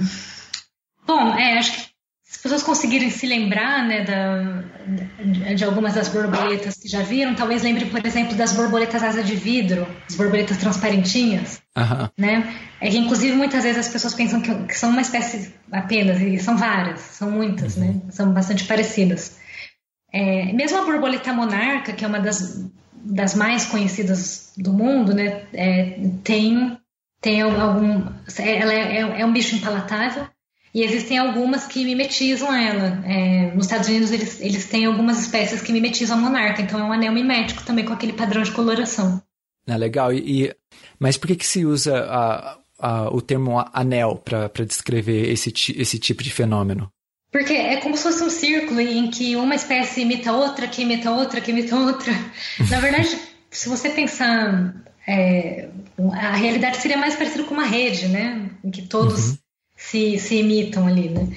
[1.05, 1.88] Bom, é, acho que
[2.39, 4.63] as pessoas conseguirem se lembrar né, da,
[5.53, 9.35] de algumas das borboletas que já viram, talvez lembrem, por exemplo, das borboletas asa de
[9.35, 12.09] vidro, as borboletas transparentinhas, Aham.
[12.17, 12.55] né?
[12.79, 16.39] É que, inclusive, muitas vezes as pessoas pensam que, que são uma espécie apenas, e
[16.39, 17.99] são várias, são muitas, né?
[18.09, 19.37] São bastante parecidas.
[20.13, 25.43] É, mesmo a borboleta monarca, que é uma das, das mais conhecidas do mundo, né?
[25.51, 26.77] É, tem,
[27.19, 28.01] tem algum...
[28.37, 30.25] Ela é, é um bicho impalatável,
[30.73, 33.03] e existem algumas que mimetizam ela.
[33.05, 36.83] É, nos Estados Unidos, eles, eles têm algumas espécies que mimetizam a monarca, então é
[36.83, 39.21] um anel mimético também com aquele padrão de coloração.
[39.67, 40.13] Ah, legal.
[40.13, 40.55] E, e-
[40.99, 45.97] mas por que, que se usa a- a- o termo anel para descrever esse, esse
[45.99, 46.91] tipo de fenômeno?
[47.31, 51.11] Porque é como se fosse um círculo em que uma espécie imita outra, que imita
[51.11, 52.11] outra, que imita outra.
[52.71, 53.15] Na verdade,
[53.51, 54.73] se você pensar,
[55.07, 55.69] é,
[56.13, 58.49] a realidade seria mais parecida com uma rede, né?
[58.63, 59.37] Em que todos
[59.79, 61.27] se, se imitam ali, né?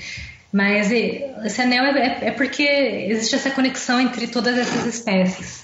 [0.52, 5.62] Mas esse anel é, é porque existe essa conexão entre todas essas espécies.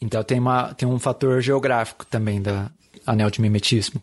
[0.00, 2.70] Então tem, uma, tem um fator geográfico também da
[3.06, 4.00] anel de mimetismo.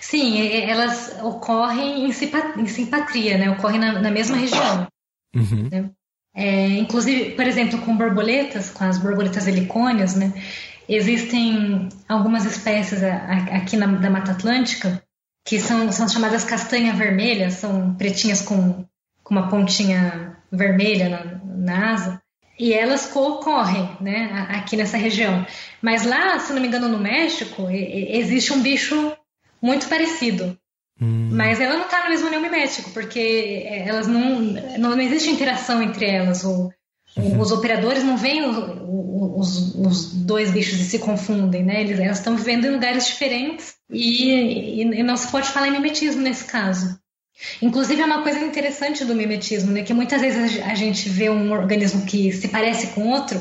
[0.00, 3.50] Sim, elas ocorrem em, em simpatria, né?
[3.50, 4.86] Ocorrem na, na mesma região.
[5.34, 5.90] Uhum.
[6.34, 10.32] É, inclusive, por exemplo, com borboletas, com as borboletas helicônias, né?
[10.88, 15.02] Existem algumas espécies aqui na, da Mata Atlântica
[15.44, 18.84] que são, são chamadas castanha vermelha, são pretinhas com,
[19.22, 22.22] com uma pontinha vermelha na, na asa.
[22.58, 25.44] E elas co-ocorrem, né, aqui nessa região.
[25.80, 29.16] Mas lá, se não me engano, no México, existe um bicho
[29.60, 30.56] muito parecido.
[31.00, 35.30] Hum, Mas ela não está no mesmo anel mimético, porque elas não, não, não existe
[35.30, 36.44] interação entre elas.
[36.44, 36.70] O,
[37.16, 41.80] Os operadores não veem o- o- os, os dois bichos e se confundem, né?
[41.82, 46.22] Eles, elas estão vivendo em lugares diferentes e, e- não se pode falar em mimetismo
[46.22, 46.98] nesse caso.
[47.60, 49.82] Inclusive, é uma coisa interessante do mimetismo, né?
[49.82, 53.38] Que muitas vezes a gente vê um organismo que se parece com outro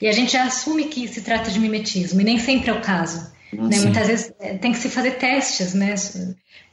[0.00, 2.80] e a gente já assume que se trata de mimetismo, e nem sempre é o
[2.80, 3.30] caso.
[3.52, 3.72] Né?
[3.76, 3.82] Sim.
[3.86, 5.94] Muitas vezes eh, tem que se fazer testes, né?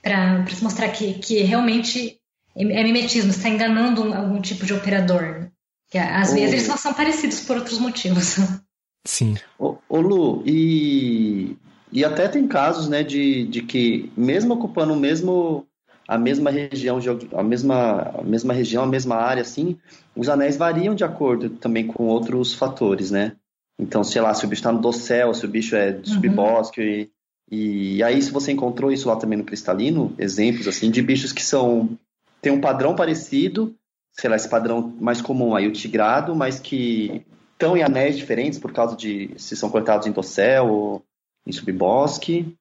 [0.01, 2.17] Para se mostrar que, que realmente
[2.55, 5.49] é mimetismo, está enganando um- algum tipo de operador.
[5.89, 6.36] Que às Oh.
[6.36, 8.36] vezes eles são parecidos por outros motivos.
[9.06, 9.36] Sim.
[9.58, 11.56] Ô, ô, Lu, e,
[11.91, 15.65] e até tem casos, né, de, de que mesmo ocupando o mesmo,
[16.06, 17.00] a mesma região,
[17.34, 19.78] a mesma, a mesma região, a mesma área, assim,
[20.13, 23.34] os anéis variam de acordo também com outros fatores, né?
[23.80, 26.15] Então, sei lá, se o bicho está no dossel, se o bicho é de Uhum.
[26.15, 27.10] subbosque,
[27.50, 31.32] e, e aí se você encontrou isso lá também no cristalino, exemplos, assim, de bichos
[31.32, 31.97] que são,
[32.41, 33.73] tem um padrão parecido,
[34.19, 38.60] sei lá, esse padrão mais comum aí, o tigrado, mas que estão em anéis diferentes
[38.60, 41.03] por causa de se são cortados em dossel ou
[41.45, 42.56] em subbosque.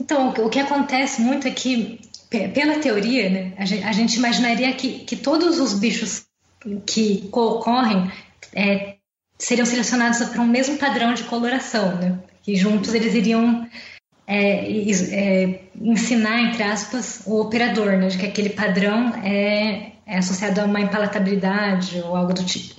[0.00, 4.16] Então, o que- acontece muito é que, pe- pela teoria, né, a, gente, a gente
[4.16, 6.24] imaginaria que, que todos os bichos
[6.86, 8.10] que ocorrem
[9.38, 12.18] seriam selecionados para um mesmo padrão de coloração, né?
[12.42, 13.68] Que juntos eles iriam
[14.26, 18.08] é, é, ensinar, entre aspas, o operador, né?
[18.08, 22.74] De que aquele padrão é, é associado a uma impalatabilidade ou algo do tipo.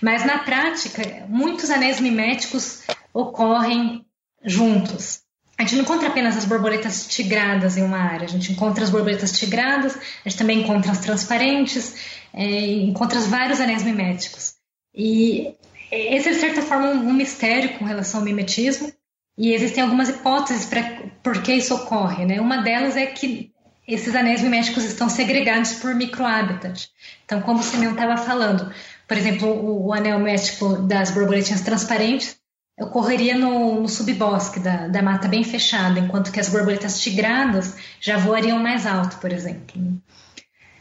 [0.00, 4.04] Mas na prática, muitos anéis miméticos ocorrem
[4.44, 5.22] juntos.
[5.56, 8.90] A gente não encontra apenas as borboletas tigradas em uma área, a gente encontra as
[8.90, 11.94] borboletas tigradas, a gente também encontra as transparentes,
[12.32, 12.44] é,
[12.82, 14.54] encontra vários anéis miméticos.
[14.92, 15.54] E
[15.90, 18.92] esse é, de certa forma, um, mistério com relação ao mimetismo,
[19.38, 20.82] e existem algumas hipóteses para
[21.22, 22.24] por que isso ocorre.
[22.24, 22.40] Né?
[22.40, 23.52] Uma delas é que
[23.86, 26.88] esses anéis miméticos estão segregados por microhabitat.
[27.24, 28.72] Então, como o Simeon estava falando,
[29.06, 32.36] por exemplo, o, o anel mimético das borboletinhas transparentes
[32.80, 38.16] ocorreria no, no subbosque da, da mata bem fechada, enquanto que as borboletas tigradas já
[38.16, 39.80] voariam mais alto, por exemplo.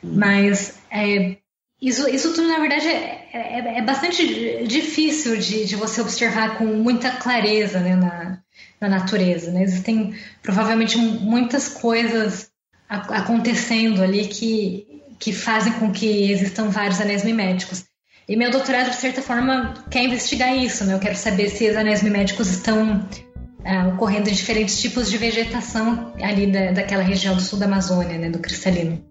[0.02, 1.38] Mas é,
[1.82, 6.66] isso, isso tudo, na verdade, é, é, é bastante difícil de, de você observar com
[6.66, 8.39] muita clareza né, na,
[8.82, 9.52] na natureza.
[9.52, 9.63] Né?
[9.63, 12.53] Existem provavelmente muitas coisas
[13.10, 14.86] acontecendo ali que,
[15.19, 17.84] que fazem com que existam vários anéis miméticos.
[18.27, 20.86] E meu doutorado, de certa forma, quer investigar isso.
[20.86, 20.93] Né?
[20.93, 23.06] Eu quero saber se os anéis miméticos estão
[23.65, 28.17] ah, ocorrendo em diferentes tipos de vegetação ali da, daquela região do sul da Amazônia,
[28.17, 29.03] né, do cristalino.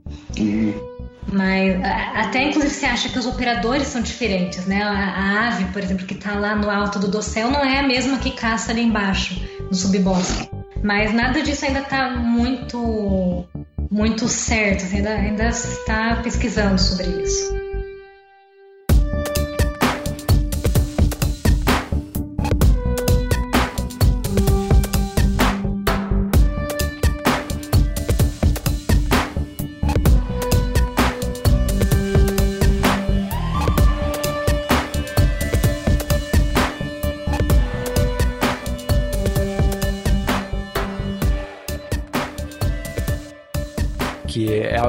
[1.30, 4.82] Mas a- até inclusive você acha que os operadores são diferentes, né?
[4.82, 7.82] A, a ave, por exemplo, que está lá no alto do dossel não é a
[7.86, 10.48] mesma que caça ali embaixo, no subbosque.
[10.82, 13.46] Mas nada disso ainda está muito
[13.92, 17.52] muito certo, você ainda, ainda está pesquisando sobre isso.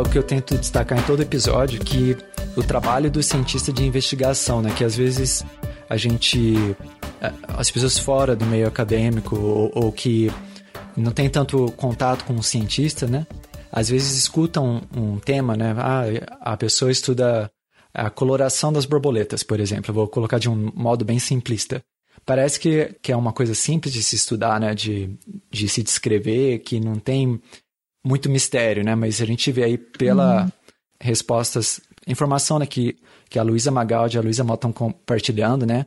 [0.04, 2.18] Algo que eu tento destacar em todo episódio, que
[2.58, 4.74] o trabalho do cientista de investigação, né?
[4.76, 5.46] Que às vezes
[5.90, 6.56] a gente...
[7.48, 10.30] As pessoas fora do meio acadêmico ou, ou que
[10.98, 13.26] não tem tanto contato com o cientista, né?
[13.72, 15.74] Às vezes escutam um, um tema, né?
[15.78, 16.04] Ah,
[16.42, 17.50] a pessoa estuda
[17.94, 19.92] a coloração das borboletas, por exemplo.
[19.92, 21.82] Eu vou colocar de um modo bem simplista.
[22.26, 24.76] Parece que, que é uma coisa simples de se estudar, né?
[24.76, 25.10] De,
[25.50, 27.42] de se descrever, que não tem
[28.04, 28.96] muito mistério, né?
[28.96, 30.52] Mas a gente vê aí pela uhum.
[31.00, 32.98] respostas, informação né, que,
[33.30, 35.86] que a Luísa Magaldi e a Luísa Mota estão compartilhando, né?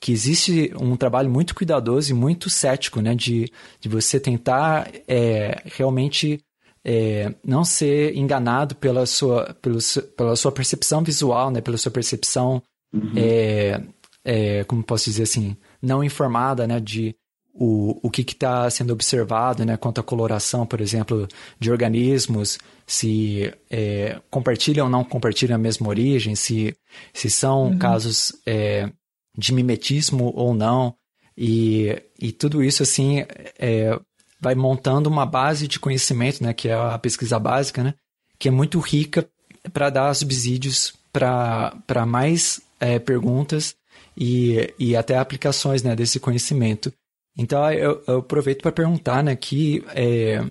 [0.00, 3.14] Que existe um trabalho muito cuidadoso e muito cético, né?
[3.14, 6.40] De, de você tentar é, realmente
[6.82, 9.78] é, não ser enganado pela sua, pelo,
[10.16, 11.60] pela sua percepção visual, né?
[11.60, 12.62] Pela sua percepção,
[12.94, 13.12] uhum.
[13.16, 13.82] é,
[14.24, 16.80] é, como posso dizer assim, não informada, né?
[16.80, 17.14] De
[17.52, 19.76] o, o que está sendo observado, né?
[19.76, 21.26] Quanto à coloração, por exemplo,
[21.58, 26.76] de organismos, se é, compartilham ou não compartilham a mesma origem, se,
[27.12, 27.78] se são uhum.
[27.78, 28.90] casos é,
[29.36, 30.94] de mimetismo ou não.
[31.36, 33.24] E, e tudo isso, assim,
[33.58, 33.98] é,
[34.40, 37.94] vai montando uma base de conhecimento, né, que é a pesquisa básica, né,
[38.38, 39.28] que é muito rica
[39.72, 43.74] para dar subsídios para mais é, perguntas
[44.16, 46.92] e, e até aplicações né, desse conhecimento.
[47.40, 50.44] Então eu, eu aproveito para perguntar né, que é,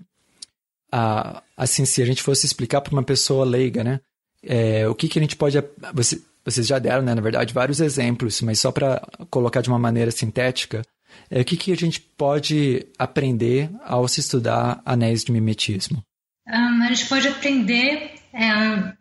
[0.91, 3.99] a, assim, se a gente fosse explicar para uma pessoa leiga, né,
[4.43, 5.57] é, o que, que a gente pode.
[5.93, 9.77] Você, vocês já deram, né, na verdade, vários exemplos, mas só para colocar de uma
[9.77, 10.81] maneira sintética,
[11.29, 16.03] é, o que, que a gente pode aprender ao se estudar anéis de mimetismo?
[16.47, 18.93] Um, a gente pode aprender é,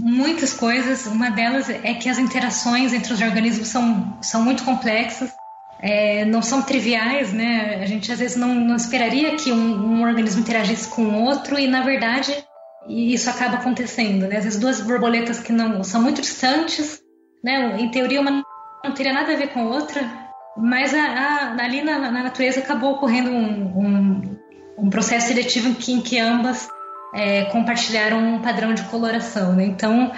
[0.00, 1.06] muitas coisas.
[1.06, 5.30] Uma delas é que as interações entre os organismos são, são muito complexas,
[5.80, 7.78] é, não são triviais, né?
[7.80, 11.58] A gente às vezes não, não esperaria que um, um organismo interagisse com o outro
[11.58, 12.36] e, na verdade,
[12.88, 14.26] isso acaba acontecendo.
[14.26, 14.40] Né?
[14.40, 17.00] Vezes duas borboletas que não são muito distantes,
[17.44, 17.76] né?
[17.78, 18.42] Em teoria uma
[18.84, 20.08] não teria nada a ver com a outra,
[20.56, 24.38] mas a, a, ali na, na, natureza acabou ocorrendo um, um,
[24.78, 26.68] um processo seletivo em que, em que ambas
[27.14, 29.54] é, compartilharam um padrão de coloração.
[29.54, 29.64] Né?
[29.64, 30.12] Então,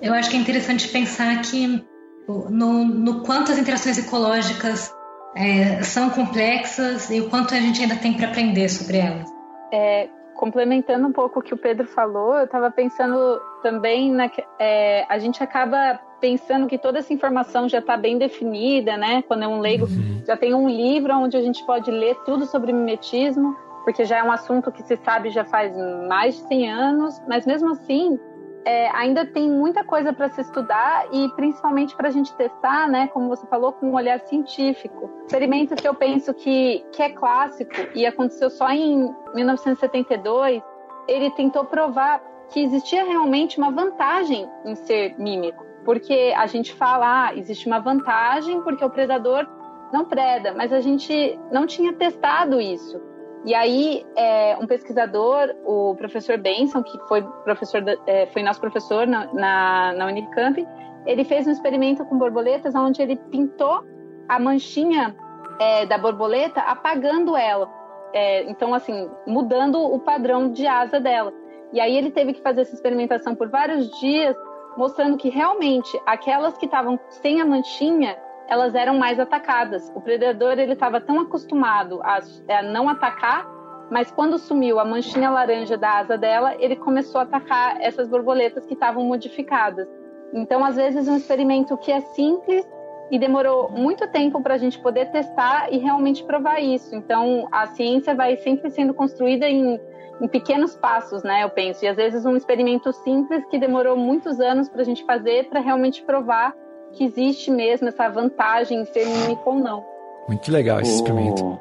[0.00, 1.82] eu acho que é interessante pensar que
[2.28, 4.94] no, no quanto as interações ecológicas
[5.34, 9.28] é, são complexas e o quanto a gente ainda tem para aprender sobre elas.
[9.72, 15.06] É, complementando um pouco o que o Pedro falou, eu estava pensando também na é,
[15.08, 19.22] a gente acaba pensando que toda essa informação já está bem definida, né?
[19.22, 20.22] Quando é um leigo, uhum.
[20.26, 24.22] já tem um livro onde a gente pode ler tudo sobre mimetismo, porque já é
[24.22, 25.72] um assunto que se sabe já faz
[26.08, 28.18] mais de 100 anos, mas mesmo assim,
[28.64, 33.08] é, ainda tem muita coisa para se estudar e principalmente para a gente testar, né?
[33.08, 35.10] Como você falou, com um olhar científico.
[35.26, 40.62] Experimento que eu penso que, que é clássico e aconteceu só em 1972,
[41.08, 47.28] ele tentou provar que existia realmente uma vantagem em ser mímico porque a gente fala,
[47.28, 49.46] ah, existe uma vantagem porque o predador
[49.92, 53.00] não preda, mas a gente não tinha testado isso.
[53.44, 59.06] E aí, é, um pesquisador, o professor Benson, que foi, professor, é, foi nosso professor
[59.06, 60.64] na, na, na, Unicamp,
[61.04, 63.84] ele fez um experimento com borboletas onde ele pintou
[64.28, 65.16] a manchinha
[65.58, 67.68] é, da borboleta apagando ela.
[68.14, 71.32] É, então, assim, mudando o padrão de asa dela.
[71.72, 74.36] E aí ele teve que fazer essa experimentação por vários dias
[74.76, 78.16] mostrando que realmente aquelas que estavam sem a manchinha,
[78.48, 79.90] elas eram mais atacadas.
[79.94, 83.46] O predador ele estava tão acostumado a, a não atacar,
[83.90, 88.64] mas quando sumiu a manchinha laranja da asa dela, ele começou a atacar essas borboletas
[88.66, 89.88] que estavam modificadas.
[90.32, 92.66] Então, às vezes, um experimento que é simples
[93.10, 96.94] e demorou muito tempo para a gente poder testar e realmente provar isso.
[96.94, 99.78] Então, a ciência vai sempre sendo construída em
[100.22, 101.42] em pequenos passos, né?
[101.42, 101.84] Eu penso.
[101.84, 105.58] E às vezes um experimento simples que demorou muitos anos para a gente fazer para
[105.58, 106.54] realmente provar
[106.92, 109.84] que existe mesmo essa vantagem em ser mímico ou não.
[110.28, 111.58] Muito legal esse experimento.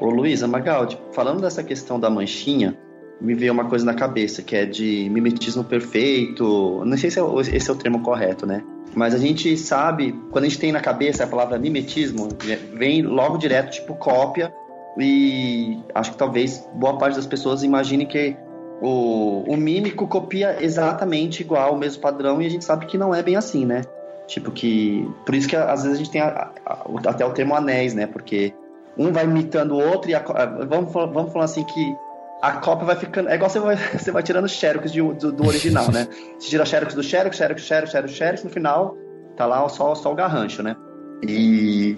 [0.00, 2.76] Ô Luísa Magaldi, falando dessa questão da manchinha,
[3.20, 6.82] me veio uma coisa na cabeça, que é de mimetismo perfeito.
[6.84, 7.22] Não sei se é
[7.54, 8.64] esse é o termo correto, né?
[8.94, 12.28] Mas a gente sabe, quando a gente tem na cabeça a palavra mimetismo,
[12.74, 14.52] vem logo direto, tipo cópia,
[14.98, 18.36] e acho que talvez boa parte das pessoas imagine que
[18.82, 23.14] o, o mímico copia exatamente igual, o mesmo padrão, e a gente sabe que não
[23.14, 23.82] é bem assim, né?
[24.26, 25.08] Tipo que.
[25.26, 28.06] Por isso que às vezes a gente tem a, a, até o termo anéis, né?
[28.06, 28.54] Porque
[28.96, 30.20] um vai imitando o outro e a,
[30.68, 31.96] vamos, vamos falar assim que
[32.40, 33.28] a cópia vai ficando.
[33.28, 36.08] É igual você vai, você vai tirando xerox de, do, do, original, né?
[36.38, 38.96] Você tira xerox do xerox, xerox, xerox, xerox, xerox, no final
[39.36, 40.76] tá lá só, só o garrancho, né?
[41.26, 41.96] E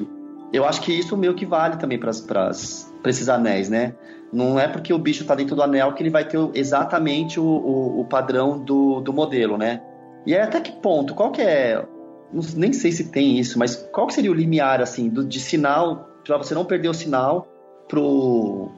[0.53, 3.95] eu acho que isso meio que vale também para esses anéis, né?
[4.33, 7.45] Não é porque o bicho está dentro do anel que ele vai ter exatamente o,
[7.45, 9.81] o, o padrão do, do modelo, né?
[10.27, 11.15] E aí, até que ponto?
[11.15, 11.85] Qual que é
[12.57, 16.37] nem sei se tem isso, mas qual seria o limiar, assim, do, de sinal, para
[16.37, 17.49] você não perder o sinal
[17.89, 18.71] pro...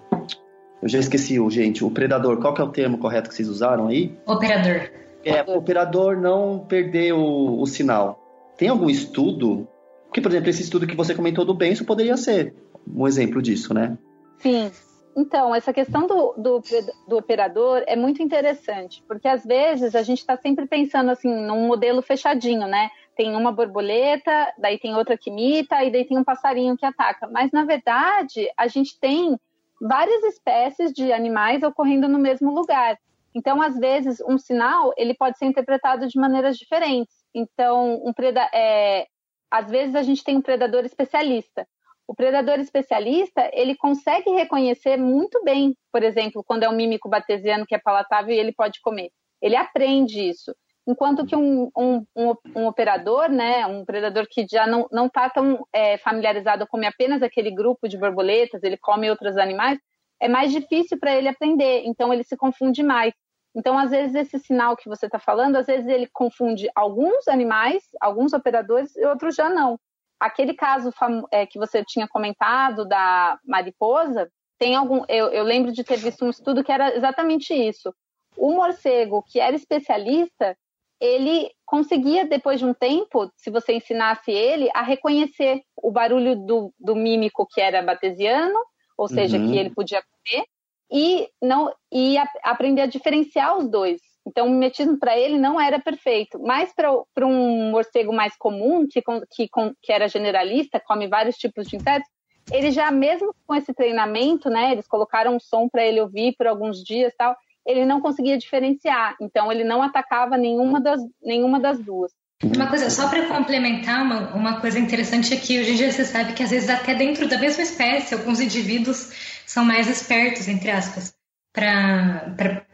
[0.82, 3.88] Eu já esqueci, gente, o predador, qual que é o termo correto que vocês usaram
[3.88, 4.16] aí?
[4.26, 4.90] Operador.
[5.24, 8.22] É, o operador não perder o, o sinal.
[8.56, 9.66] Tem algum estudo?
[10.04, 12.54] Porque, por exemplo, esse estudo que você comentou do benço poderia ser
[12.86, 13.98] um exemplo disso, né?
[14.38, 14.70] Sim.
[15.16, 16.62] Então, essa questão do, do,
[17.08, 21.66] do, operador é muito interessante, porque às vezes a gente está sempre pensando assim num
[21.66, 22.90] modelo fechadinho, né?
[23.16, 27.26] Tem uma borboleta, daí tem outra que imita, e daí tem um passarinho que ataca.
[27.26, 29.38] Mas, na verdade, a gente tem
[29.80, 32.98] várias espécies de animais ocorrendo no mesmo lugar.
[33.34, 37.14] Então, às vezes, um sinal ele pode ser interpretado de maneiras diferentes.
[37.34, 39.06] Então, um preda é,
[39.50, 41.66] às vezes a gente tem um predador especialista.
[42.06, 47.66] O predador especialista ele consegue reconhecer muito bem, por exemplo, quando é um mímico batesiano
[47.66, 49.10] que é palatável e ele pode comer.
[49.42, 50.54] Ele aprende isso.
[50.86, 55.66] Enquanto que um, um, um, um, operador, né, um predador que já não está tão
[55.72, 59.80] é, familiarizado, come apenas aquele grupo de borboletas, ele come outros animais,
[60.20, 63.12] é mais difícil para ele aprender, então ele se confunde mais.
[63.54, 67.82] Então, às vezes, esse sinal que você está falando, às vezes ele confunde alguns animais,
[68.00, 69.80] alguns operadores, e outros já não.
[70.20, 70.90] Aquele caso
[71.32, 75.04] é, que você tinha comentado da mariposa, tem algum.
[75.08, 77.94] Eu, eu lembro de ter visto um estudo que era exatamente isso.
[78.36, 80.56] O morcego, que era especialista,
[81.00, 86.72] ele conseguia, depois de um tempo, se você ensinasse ele, a reconhecer o barulho do,
[86.78, 88.58] do mímico que era batesiano,
[88.96, 89.50] ou seja, uhum.
[89.50, 90.46] que ele podia comer,
[90.90, 94.00] e, não, e a, aprender a diferenciar os dois.
[94.26, 99.00] Então, o mimetismo para ele não era perfeito, mas para um morcego mais comum, que,
[99.30, 99.48] que,
[99.82, 102.08] que era generalista, come vários tipos de insetos,
[102.50, 106.46] ele já, mesmo com esse treinamento, né, eles colocaram um som para ele ouvir por
[106.46, 107.36] alguns dias tal,
[107.66, 112.12] ele não conseguia diferenciar, então ele não atacava nenhuma das, nenhuma das duas.
[112.42, 116.04] Uma coisa, só para complementar, uma, uma coisa interessante é que hoje em dia você
[116.04, 119.10] sabe que às vezes até dentro da mesma espécie, alguns indivíduos
[119.46, 121.14] são mais espertos, entre aspas,
[121.52, 122.66] para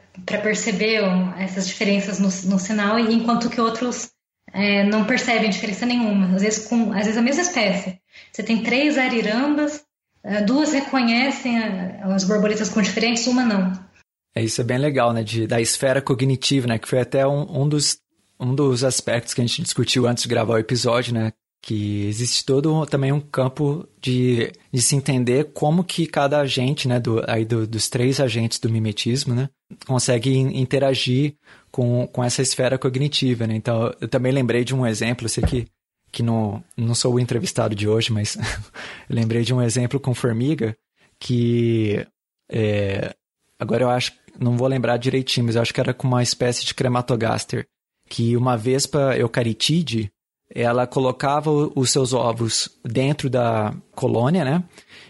[0.42, 1.00] perceber
[1.38, 4.10] essas diferenças no, no sinal, enquanto que outros
[4.52, 6.34] é, não percebem diferença nenhuma.
[6.34, 8.00] Às vezes, com, às vezes a mesma espécie.
[8.32, 9.84] Você tem três arirambas,
[10.24, 11.58] é, duas reconhecem
[12.02, 13.91] as borboletas com diferentes, uma não.
[14.34, 15.22] É, isso é bem legal, né?
[15.22, 16.78] De, da esfera cognitiva, né?
[16.78, 17.98] Que foi até um, um, dos,
[18.40, 21.32] um dos aspectos que a gente discutiu antes de gravar o episódio, né?
[21.60, 26.98] Que existe todo também um campo de, de se entender como que cada agente, né?
[26.98, 29.48] Do, aí do, dos três agentes do mimetismo, né?
[29.86, 31.36] Consegue interagir
[31.70, 33.54] com, com essa esfera cognitiva, né?
[33.54, 35.66] Então, eu também lembrei de um exemplo, sei que
[36.12, 38.36] que não, não sou o entrevistado de hoje, mas
[39.08, 40.76] lembrei de um exemplo com formiga
[41.18, 42.06] que
[42.50, 43.14] é,
[43.58, 46.64] agora eu acho não vou lembrar direitinho, mas eu acho que era com uma espécie
[46.64, 47.66] de crematogaster,
[48.08, 50.10] que uma vespa eucaritide,
[50.54, 54.64] ela colocava os seus ovos dentro da colônia, né?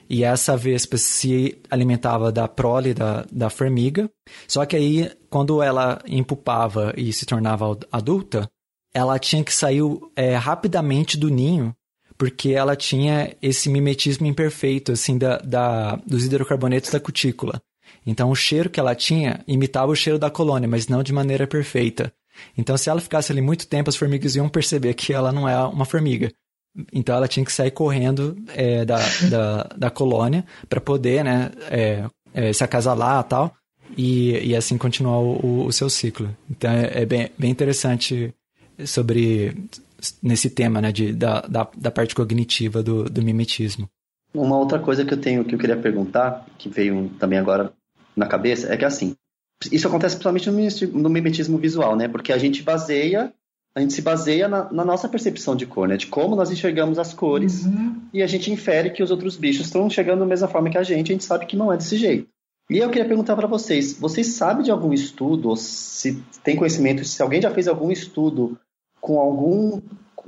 [0.09, 4.11] E essa vespa se alimentava da prole da, da formiga.
[4.47, 8.49] Só que aí, quando ela empupava e se tornava adulta,
[8.95, 9.83] ela tinha que sair
[10.15, 11.75] é, rapidamente do ninho,
[12.19, 17.61] porque ela tinha esse mimetismo imperfeito, assim, da, da, dos hidrocarbonetos da cutícula.
[18.07, 21.47] Então o cheiro que ela tinha imitava o cheiro da colônia, mas não de maneira
[21.47, 22.13] perfeita.
[22.57, 25.57] Então se ela ficasse ali muito tempo, as formigas iam perceber que ela não é
[25.65, 26.33] uma formiga.
[26.93, 32.05] Então ela tinha que sair correndo é, da, da, da, colônia para poder né, é,
[32.33, 33.55] é, se acasalar e tal,
[33.95, 36.35] e, assim continuar o, o seu ciclo.
[36.51, 38.35] Então é, é, bem, bem interessante
[38.87, 39.55] sobre
[40.23, 43.89] nesse tema né, de, da, da, da parte cognitiva do, do mimetismo.
[44.35, 47.71] Uma outra coisa que eu tenho que eu queria perguntar, que veio também agora
[48.17, 49.17] na cabeça é que assim,
[49.71, 52.09] isso acontece principalmente no mimetismo visual, né?
[52.09, 53.33] Porque a gente baseia,
[53.75, 55.97] a gente se baseia na, na nossa percepção de cor, né?
[55.97, 58.01] De como nós enxergamos as cores uhum.
[58.13, 60.83] e a gente infere que os outros bichos estão enxergando da mesma forma que a
[60.83, 62.29] gente, a gente sabe que não é desse jeito.
[62.71, 67.05] E eu queria perguntar para vocês, vocês sabem de algum estudo, ou se tem conhecimento,
[67.05, 68.59] se alguém já fez algum estudo
[69.01, 69.81] com algum,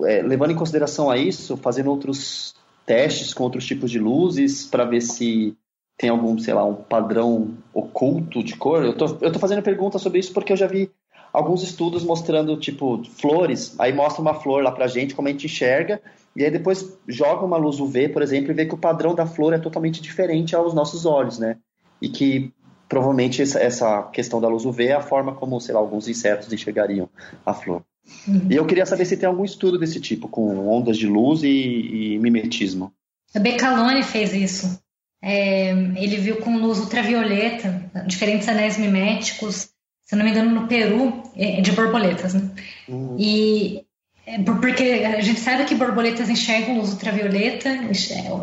[0.03, 2.55] é, levando em consideração a isso, fazendo outros
[2.85, 5.57] testes com outros tipos de luzes para ver se
[5.97, 8.85] tem algum, sei lá, um padrão oculto de cor?
[8.85, 10.91] Eu tô, eu tô fazendo pergunta sobre isso porque eu já vi
[11.33, 15.47] alguns estudos mostrando, tipo, flores, aí mostra uma flor lá pra gente, como a gente
[15.47, 16.01] enxerga,
[16.37, 19.27] e aí depois joga uma luz UV, por exemplo, e vê que o padrão da
[19.27, 21.57] flor é totalmente diferente aos nossos olhos, né?
[22.01, 22.53] E que
[22.89, 27.09] provavelmente essa questão da luz UV é a forma como, sei lá, alguns insetos enxergariam
[27.45, 27.83] a flor.
[28.29, 28.47] Uhum.
[28.51, 31.49] E eu queria saber se tem algum estudo desse tipo, com ondas de luz e,
[31.49, 32.93] e mimetismo.
[33.35, 34.84] A Becalone fez isso.
[35.27, 39.70] É, ele viu com luz ultravioleta diferentes anéis miméticos,
[40.05, 42.51] se não me engano, no Peru, é, de borboletas, né?
[42.87, 43.16] Uhum.
[43.18, 43.87] E
[44.27, 47.70] é, porque a gente sabe que borboletas enxergam luz ultravioleta,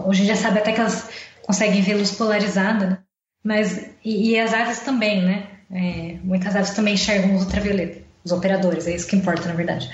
[0.07, 1.07] hoje já sabe até que elas
[1.43, 2.97] conseguem ver luz polarizada, né?
[3.43, 5.47] Mas, e, e, as aves também, né?
[5.71, 9.88] É, muitas aves também enxergam luz ultravioleta, os operadores, é isso que importa, na verdade.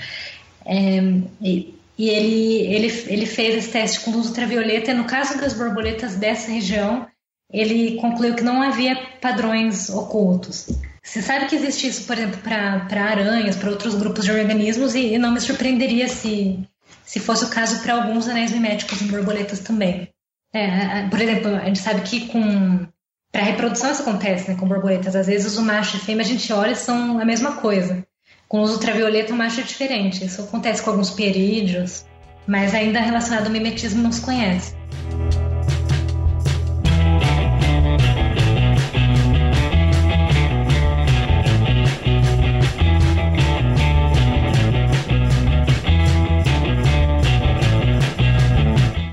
[0.64, 1.00] É,
[1.42, 5.52] e, e ele, ele, ele fez esse teste com luz ultravioleta, e no caso das
[5.52, 7.06] borboletas dessa região,
[7.52, 10.68] ele concluiu que não havia padrões ocultos.
[11.02, 15.14] Você sabe que existe isso, por exemplo, para aranhas, para outros grupos de organismos, e,
[15.14, 16.60] e não me surpreenderia se,
[17.04, 20.08] se fosse o caso para alguns anéis miméticos em borboletas também.
[20.52, 22.86] É, por exemplo, a gente sabe que com
[23.30, 25.14] para reprodução isso acontece, né, com borboletas.
[25.14, 28.06] Às vezes o macho e a fêmea a gente olha são a mesma coisa.
[28.48, 30.24] Com luz ultravioleta macho é diferente.
[30.24, 32.06] Isso acontece com alguns perídeos,
[32.46, 34.74] mas ainda relacionado ao mimetismo não se conhece.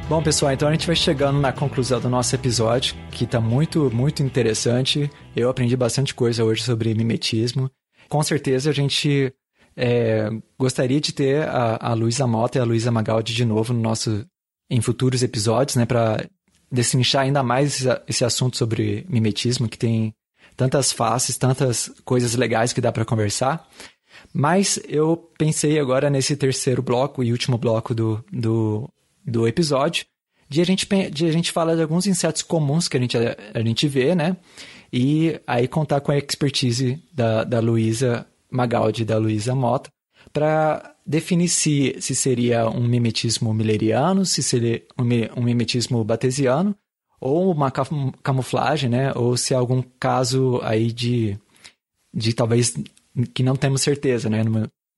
[0.08, 3.92] Bom, pessoal, então a gente vai chegando na conclusão do nosso episódio, que está muito,
[3.94, 5.12] muito interessante.
[5.36, 7.70] Eu aprendi bastante coisa hoje sobre mimetismo.
[8.10, 9.34] Com certeza a gente
[9.76, 13.82] é, gostaria de ter a, a Luísa Mota e a Luísa Magaldi de novo no
[13.82, 14.26] nosso,
[14.70, 16.26] em futuros episódios, né, para
[16.72, 20.14] destrinchar ainda mais esse, esse assunto sobre mimetismo, que tem
[20.56, 23.68] tantas faces, tantas coisas legais que dá para conversar.
[24.34, 28.90] Mas eu pensei agora nesse terceiro bloco e último bloco do, do
[29.26, 30.06] do episódio,
[30.48, 33.36] de a gente, de a gente falar de alguns insetos comuns que a gente, a,
[33.54, 34.38] a gente vê, né?
[34.92, 39.90] E aí contar com a expertise da, da Luísa Magaldi da Luísa Mota
[40.32, 46.76] para definir se, se seria um mimetismo milleriano, se seria um, um mimetismo batesiano,
[47.20, 49.14] ou uma camuflagem, né?
[49.16, 51.38] Ou se há algum caso aí de,
[52.14, 52.76] de talvez
[53.34, 54.44] que não temos certeza, né?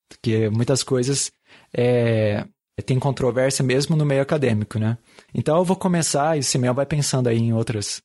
[0.09, 1.31] Porque muitas coisas
[1.73, 2.45] é,
[2.85, 4.97] tem controvérsia mesmo no meio acadêmico, né?
[5.33, 8.01] Então eu vou começar, e o Simeão vai pensando aí em outros,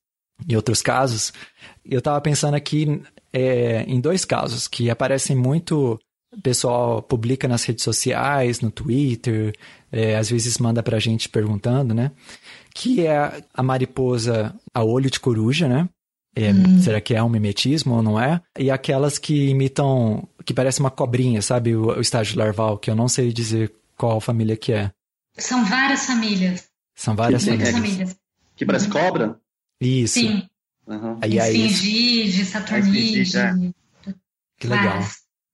[0.49, 1.33] em outros casos.
[1.85, 3.03] Eu estava pensando aqui
[3.33, 5.99] é, em dois casos que aparecem muito.
[6.35, 9.53] O pessoal publica nas redes sociais, no Twitter,
[9.91, 12.11] é, às vezes manda pra gente perguntando, né?
[12.75, 15.89] Que é a mariposa a olho de coruja, né?
[16.35, 16.81] É, hum.
[16.81, 18.41] Será que é um mimetismo ou não é?
[18.59, 21.77] E aquelas que imitam, que parece uma cobrinha, sabe?
[21.77, 24.91] O, o estágio larval, que eu não sei dizer qual família que é?
[25.37, 26.69] São várias famílias.
[26.95, 27.75] São várias que, famílias.
[27.75, 28.17] famílias.
[28.57, 28.93] Que parece uhum.
[28.93, 29.41] cobra?
[29.81, 30.15] Isso.
[30.15, 30.49] Sim.
[30.87, 31.19] Uhum.
[31.23, 33.39] Aí, aí, Esfingide, Saturnide.
[33.39, 33.55] É.
[34.59, 35.01] Que legal.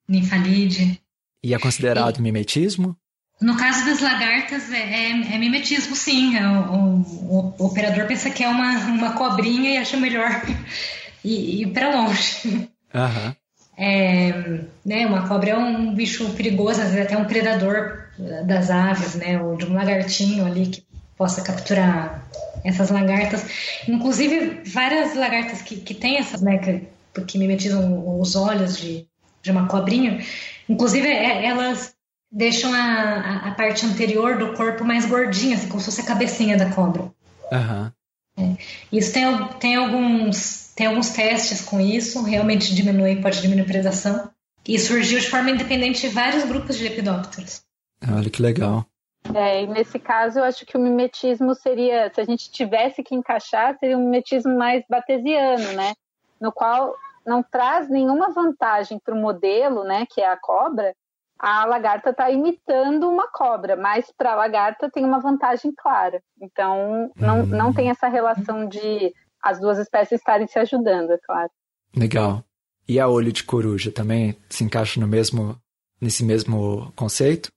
[0.08, 1.00] Ninfalide.
[1.42, 2.96] E é considerado e, mimetismo?
[3.40, 6.36] No caso das lagartas, é, é, é mimetismo, sim.
[6.36, 10.42] É, o, o, o, operador pensa que é uma, uma cobrinha e acha melhor
[11.24, 12.68] ir, ir para longe.
[12.94, 13.36] Aham.
[13.80, 18.08] É, né, uma cobra é um bicho perigoso, às vezes até um predador
[18.44, 20.82] das aves, né, ou de um lagartinho ali que
[21.18, 22.24] possa capturar
[22.64, 23.44] essas lagartas.
[23.86, 29.06] Inclusive, várias lagartas que, que têm essas, né, que, que mimetizam os olhos de,
[29.42, 30.24] de uma cobrinha,
[30.68, 31.92] inclusive é, elas
[32.30, 36.56] deixam a, a, parte anterior do corpo mais gordinha, assim, como se fosse a cabecinha
[36.56, 37.10] da cobra.
[37.50, 37.90] Uhum.
[38.36, 38.56] É.
[38.92, 39.24] Isso tem,
[39.58, 44.30] tem alguns tem alguns testes com isso, realmente diminui, pode diminuir a predação.
[44.64, 47.62] E surgiu de forma independente vários grupos de lepidópteros.
[48.06, 48.86] Olha que legal.
[49.34, 53.14] É, e nesse caso, eu acho que o mimetismo seria, se a gente tivesse que
[53.14, 55.92] encaixar, seria um mimetismo mais batesiano, né?
[56.40, 56.94] No qual
[57.28, 60.94] não traz nenhuma vantagem para o modelo, né, que é a cobra.
[61.38, 66.20] A lagarta está imitando uma cobra, mas para a lagarta tem uma vantagem clara.
[66.40, 71.50] Então, não, não tem essa relação de as duas espécies estarem se ajudando, é claro.
[71.94, 72.42] Legal.
[72.88, 75.56] E a olho de coruja também se encaixa no mesmo,
[76.00, 77.50] nesse mesmo conceito?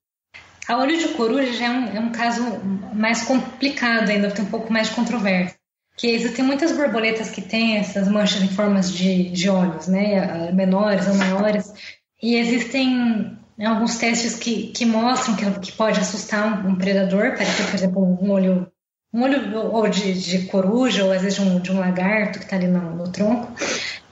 [0.67, 2.43] A olho de coruja já é um, é um caso
[2.93, 5.55] mais complicado ainda, tem um pouco mais de controvérsia.
[5.97, 10.51] Que existem muitas borboletas que têm essas manchas em formas de, de olhos, né?
[10.51, 11.71] Menores ou maiores.
[12.21, 17.45] E existem alguns testes que, que mostram que, que pode assustar um, um predador, para
[17.45, 18.71] ter, por exemplo, um olho
[19.13, 22.45] um olho ou de, de, coruja, ou às vezes de um, de um lagarto que
[22.45, 23.51] está ali no, no, tronco.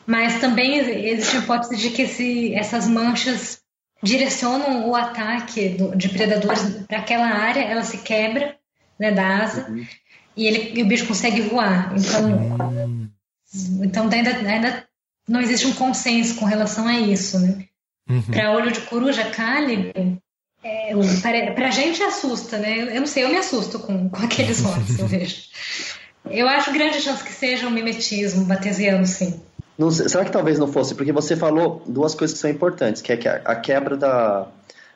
[0.06, 3.59] Mas também existe a hipótese de que esse, essas manchas
[4.02, 8.56] direcionam o ataque do, de predadores para aquela área, ela se quebra
[9.00, 9.86] né, da asa uhum.
[10.36, 11.93] e, ele, e o bicho consegue voar.
[11.97, 13.10] Então, uhum.
[13.84, 14.88] então ainda, ainda
[15.28, 17.39] não existe um consenso com relação a isso.
[17.39, 17.66] Né?
[18.10, 18.22] Uhum.
[18.24, 19.91] Para olho de coruja cálido,
[20.64, 22.95] é, pra gente assusta, né?
[22.95, 25.43] Eu não sei, eu me assusto com, com aqueles rotes, eu vejo.
[26.30, 29.41] Eu acho grande chance que seja um mimetismo batesiano, sim.
[29.80, 30.94] Não, será que talvez não fosse?
[30.94, 34.46] Porque você falou duas coisas que são importantes, que é a quebra da,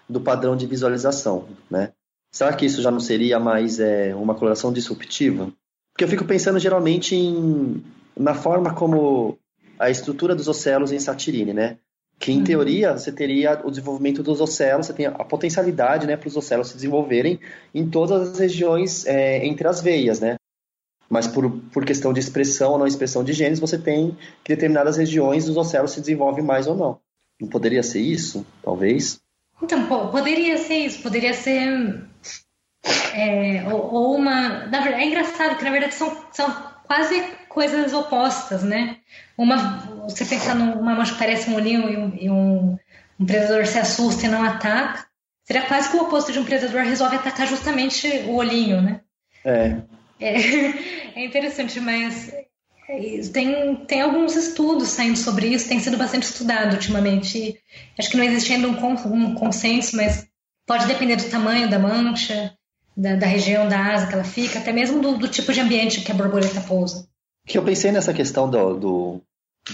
[0.10, 1.94] do padrão de visualização, né?
[2.30, 5.54] Será que isso já não seria mais é, uma coloração disruptiva?
[5.94, 7.82] Porque eu fico pensando geralmente em,
[8.18, 9.38] na forma como
[9.80, 11.78] a estrutura dos ocelos em Satirine, né?
[12.20, 12.44] Que em uhum.
[12.44, 16.68] teoria você teria o desenvolvimento dos ocelos, você tem a potencialidade, né, para os ocelos
[16.68, 17.40] se desenvolverem
[17.74, 20.36] em todas as regiões é, entre as veias, né?
[21.14, 24.98] Mas por, por questão de expressão ou não expressão de genes, você tem que determinadas
[24.98, 27.00] regiões dos ocelos se desenvolvem mais ou não.
[27.40, 29.22] Não poderia ser isso, talvez?
[29.62, 32.04] Então, pô, poderia ser isso, poderia ser
[33.14, 34.66] é, ou, ou, uma.
[34.66, 36.52] Na verdade, é engraçado que na verdade são, são
[36.88, 38.98] quase coisas opostas, né?
[39.38, 42.78] Uma, você pensar numa mancha que parece um olhinho e, um, e um,
[43.20, 45.06] um, predador se assusta e não ataca,
[45.44, 49.02] seria quase que o oposto de um predador resolve atacar justamente o olhinho, né?
[49.46, 49.78] É.
[50.20, 50.36] É,
[51.20, 52.44] é interessante, mas é
[53.32, 57.58] tem, tem alguns estudos saindo sobre isso, tem sido bastante estudado ultimamente.
[57.98, 60.28] Acho que não existe ainda um, consenso, mas
[60.66, 62.54] pode depender do tamanho da mancha,
[62.96, 66.02] da, da região da asa que ela fica, até mesmo do, do, tipo de ambiente
[66.02, 67.08] que a borboleta pousa.
[67.46, 69.22] Que eu pensei nessa questão do, do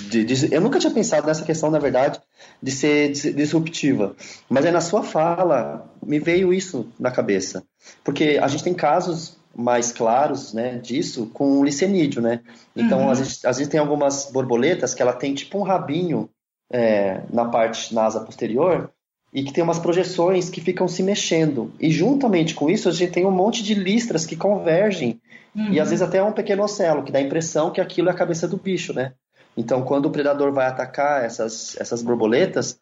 [0.09, 2.19] de, de, eu nunca tinha pensado nessa questão, na verdade,
[2.61, 4.15] de ser disruptiva.
[4.47, 7.63] Mas aí na sua fala me veio isso na cabeça.
[8.03, 12.41] Porque a gente tem casos mais claros né, disso com licenídeo, né?
[12.75, 13.09] Então, uhum.
[13.09, 16.29] às, vezes, às, vezes, tem algumas borboletas que ela tem tipo um rabinho
[16.71, 18.89] é, na parte, na asa posterior,
[19.33, 21.71] e que tem umas projeções que ficam se mexendo.
[21.79, 25.19] E juntamente com isso, a gente tem um monte de listras que convergem,
[25.55, 25.73] uhum.
[25.73, 28.15] e às vezes até um pequeno ocelo, que dá a impressão que aquilo é a
[28.15, 29.13] cabeça do bicho, né?
[29.57, 32.79] Então, quando o predador vai atacar essas, essas borboletas,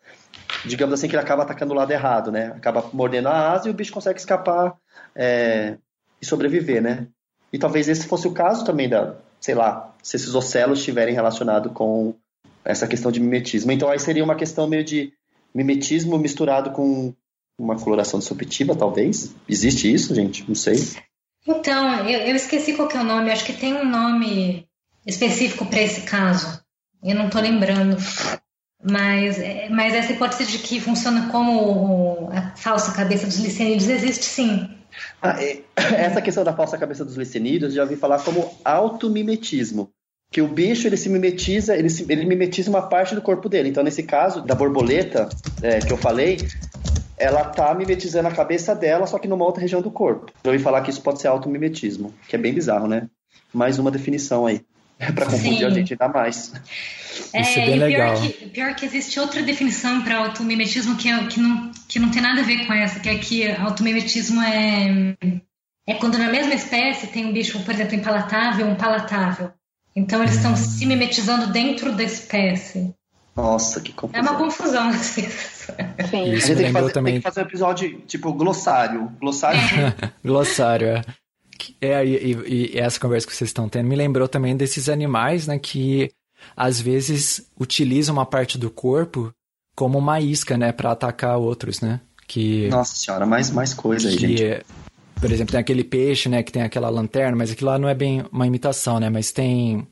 [0.63, 2.53] digamos assim que ele acaba atacando o lado errado, né?
[2.55, 4.75] Acaba mordendo a asa e o bicho consegue escapar
[5.15, 5.77] é,
[6.21, 7.07] e sobreviver, né?
[7.51, 11.71] E talvez esse fosse o caso também da, sei lá, se esses ocelos estiverem relacionados
[11.71, 12.13] com
[12.63, 13.71] essa questão de mimetismo.
[13.71, 15.13] Então aí seria uma questão meio de
[15.53, 17.13] mimetismo misturado com
[17.57, 19.33] uma coloração disruptiva, talvez.
[19.47, 20.45] Existe isso, gente?
[20.47, 20.75] Não sei.
[21.47, 23.31] Então, eu, eu esqueci qual é o nome.
[23.31, 24.67] Acho que tem um nome
[25.05, 26.61] específico para esse caso.
[27.03, 27.97] Eu não estou lembrando.
[28.83, 29.37] Mas,
[29.71, 34.76] mas essa hipótese de que funciona como a falsa cabeça dos licenídeos existe sim.
[35.21, 35.35] Ah,
[35.75, 39.91] essa questão da falsa cabeça dos licenídeos já ouvi falar como automimetismo.
[40.29, 43.69] Que o bicho ele se mimetiza, ele, se, ele mimetiza uma parte do corpo dele.
[43.69, 45.29] Então, nesse caso da borboleta
[45.61, 46.47] é, que eu falei,
[47.17, 50.31] ela tá mimetizando a cabeça dela, só que numa outra região do corpo.
[50.43, 53.09] Já ouvi falar que isso pode ser automimetismo, que é bem bizarro, né?
[53.53, 54.61] Mais uma definição aí.
[55.13, 55.65] para confundir Sim.
[55.65, 56.53] a gente ainda mais.
[57.33, 58.19] É, Isso é bem legal.
[58.19, 62.09] Pior que, pior que existe outra definição para automimetismo que, é, que, não, que não
[62.09, 65.15] tem nada a ver com essa, que é que automimetismo é,
[65.85, 69.51] é quando na mesma espécie tem um bicho, por exemplo, impalatável um palatável.
[69.95, 72.93] Então eles estão se mimetizando dentro da espécie.
[73.35, 74.19] Nossa, que confusão.
[74.19, 75.67] É uma confusão vezes.
[76.09, 76.33] Sim.
[76.33, 77.13] Isso a gente tem que, fazer, também...
[77.13, 79.11] tem que fazer um episódio tipo glossário.
[79.19, 79.59] Glossário.
[79.59, 80.11] É.
[80.25, 81.01] glossário, é.
[81.81, 85.57] É, e, e, essa conversa que vocês estão tendo me lembrou também desses animais, né,
[85.59, 86.11] que
[86.55, 89.31] às vezes utilizam uma parte do corpo
[89.75, 92.01] como uma isca, né, para atacar outros, né?
[92.27, 94.65] Que Nossa senhora, mais mais coisa aí, gente.
[95.19, 97.95] Por exemplo, tem aquele peixe, né, que tem aquela lanterna, mas aquilo lá não é
[97.95, 99.87] bem uma imitação, né, mas tem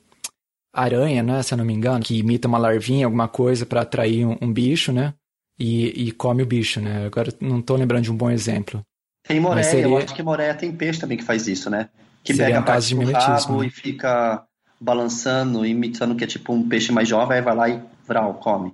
[0.74, 4.26] aranha, né, se eu não me engano, que imita uma larvinha, alguma coisa para atrair
[4.26, 5.14] um, um, bicho, né?
[5.58, 7.06] E, e come o bicho, né?
[7.06, 8.84] Agora não tô lembrando de um bom exemplo.
[9.28, 9.86] Tem moreia, seria...
[9.86, 11.90] eu acho que moreia tem peixe também que faz isso, né?
[12.24, 13.68] Que seria pega um a parte do rabo né?
[13.68, 14.44] e fica
[14.80, 18.74] balançando, imitando que é tipo um peixe mais jovem, aí vai lá e vral, come.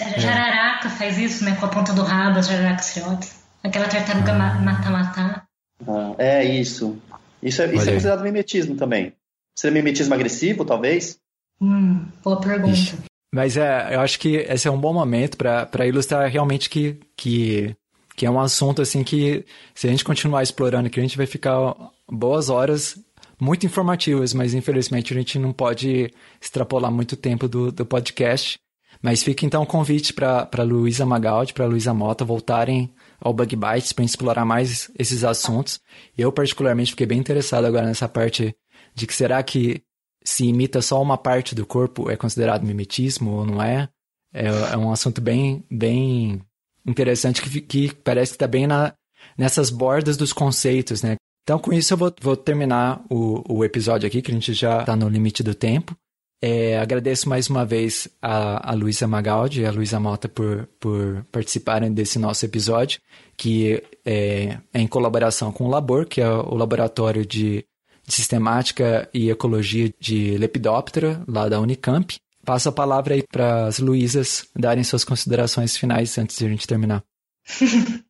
[0.00, 1.56] A jararaca faz isso, né?
[1.56, 3.42] Com a ponta do rabo, as jararacas filhotes.
[3.62, 4.54] Aquela tartaruga ah.
[4.60, 5.46] mata-matar.
[5.86, 6.98] Ah, é isso.
[7.42, 9.12] Isso é, isso é considerado mimetismo também.
[9.56, 11.18] Seria mimetismo agressivo, talvez?
[11.60, 12.72] Hum, boa pergunta.
[12.72, 12.98] Ixi.
[13.34, 17.74] Mas é, eu acho que esse é um bom momento para ilustrar realmente que, que
[18.16, 19.44] que é um assunto assim que
[19.74, 21.74] se a gente continuar explorando aqui, a gente vai ficar
[22.10, 22.98] boas horas
[23.40, 28.58] muito informativas, mas infelizmente a gente não pode extrapolar muito tempo do, do podcast.
[29.02, 33.92] Mas fica então o convite para Luísa Magaldi, para Luísa Mota voltarem ao Bug Bites
[33.92, 35.80] para explorar mais esses assuntos.
[36.16, 38.54] Eu particularmente fiquei bem interessado agora nessa parte
[38.94, 39.82] de que será que
[40.22, 43.88] se imita só uma parte do corpo é considerado mimetismo ou não é?
[44.32, 46.40] É, é um assunto bem, bem
[46.86, 48.92] interessante que, que parece que está bem na,
[49.36, 51.16] nessas bordas dos conceitos, né?
[51.44, 54.80] Então, com isso, eu vou, vou terminar o, o episódio aqui, que a gente já
[54.80, 55.96] está no limite do tempo.
[56.44, 61.24] É, agradeço mais uma vez a, a Luísa Magaldi e a Luísa Mota por, por
[61.30, 63.00] participarem desse nosso episódio,
[63.36, 67.64] que é, é, em colaboração com o Labor, que é o laboratório de,
[68.04, 72.16] de sistemática e ecologia de Lepidoptera, lá da Unicamp.
[72.44, 76.66] Passo a palavra aí para as Luísas darem suas considerações finais antes de a gente
[76.66, 77.04] terminar.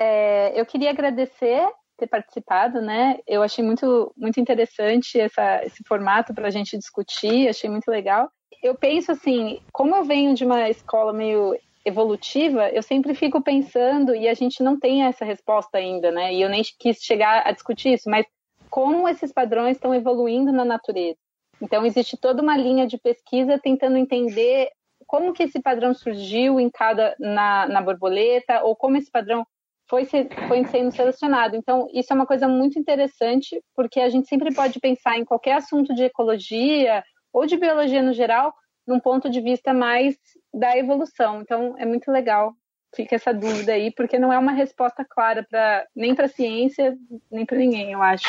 [0.00, 3.18] é, eu queria agradecer ter participado, né?
[3.26, 8.28] Eu achei muito, muito interessante essa, esse formato para a gente discutir, achei muito legal.
[8.62, 14.14] Eu penso assim, como eu venho de uma escola meio evolutiva, eu sempre fico pensando,
[14.14, 16.34] e a gente não tem essa resposta ainda, né?
[16.34, 18.26] E eu nem quis chegar a discutir isso, mas
[18.68, 21.18] como esses padrões estão evoluindo na natureza.
[21.60, 24.70] Então, existe toda uma linha de pesquisa tentando entender
[25.06, 29.46] como que esse padrão surgiu em cada na, na borboleta, ou como esse padrão
[29.88, 31.56] foi, foi sendo selecionado.
[31.56, 35.54] Então, isso é uma coisa muito interessante, porque a gente sempre pode pensar em qualquer
[35.54, 37.02] assunto de ecologia
[37.32, 38.54] ou de biologia no geral,
[38.86, 40.16] num ponto de vista mais
[40.54, 41.42] da evolução.
[41.42, 42.54] Então, é muito legal.
[42.94, 46.96] Fica essa dúvida aí, porque não é uma resposta clara para nem para a ciência,
[47.30, 48.26] nem para ninguém, eu acho.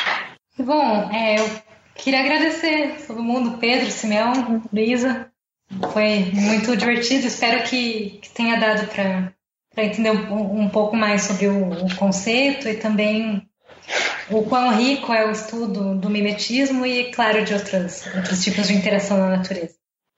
[0.58, 1.44] Bom, é, eu
[1.94, 5.30] queria agradecer todo mundo, Pedro, Simeão, Luísa.
[5.92, 7.26] Foi muito divertido.
[7.26, 9.32] Espero que, que tenha dado para
[9.76, 13.48] entender um, um, pouco mais sobre o, o, conceito e também
[14.30, 18.04] o quão rico é o estudo do mimetismo e, claro, de outros
[18.42, 19.74] tipos de interação na natureza.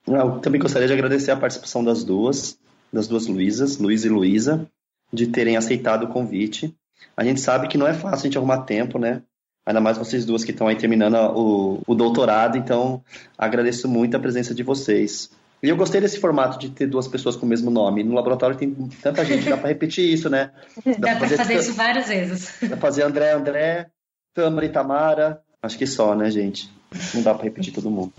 [0.07, 2.59] Eu também gostaria de agradecer a participação das duas,
[2.91, 4.69] das duas Luísas, Luiz e Luísa,
[5.11, 6.75] de terem aceitado o convite.
[7.17, 9.23] A gente sabe que não é fácil a gente arrumar tempo, né?
[9.65, 13.03] Ainda mais vocês duas que estão aí terminando o, o doutorado, então
[13.37, 15.31] agradeço muito a presença de vocês.
[15.63, 18.03] E eu gostei desse formato de ter duas pessoas com o mesmo nome.
[18.03, 20.51] No laboratório tem tanta gente, dá para repetir isso, né?
[20.85, 22.57] Dá, dá para fazer, fazer isso várias vezes.
[22.61, 23.87] Dá pra fazer André, André,
[24.33, 25.41] Tamara e Tamara.
[25.63, 26.71] Acho que só, né, gente?
[27.13, 28.13] Não dá para repetir todo mundo.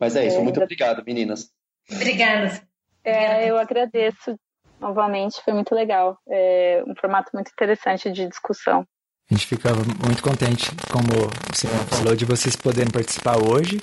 [0.00, 0.42] Mas é isso.
[0.42, 1.52] Muito obrigado, meninas.
[1.88, 2.60] Obrigada.
[3.04, 4.36] É, eu agradeço
[4.80, 5.40] novamente.
[5.44, 6.18] Foi muito legal.
[6.28, 8.84] É um formato muito interessante de discussão.
[9.32, 11.08] A gente fica muito contente, como
[11.50, 13.80] o senhor falou, de vocês poderem participar hoje.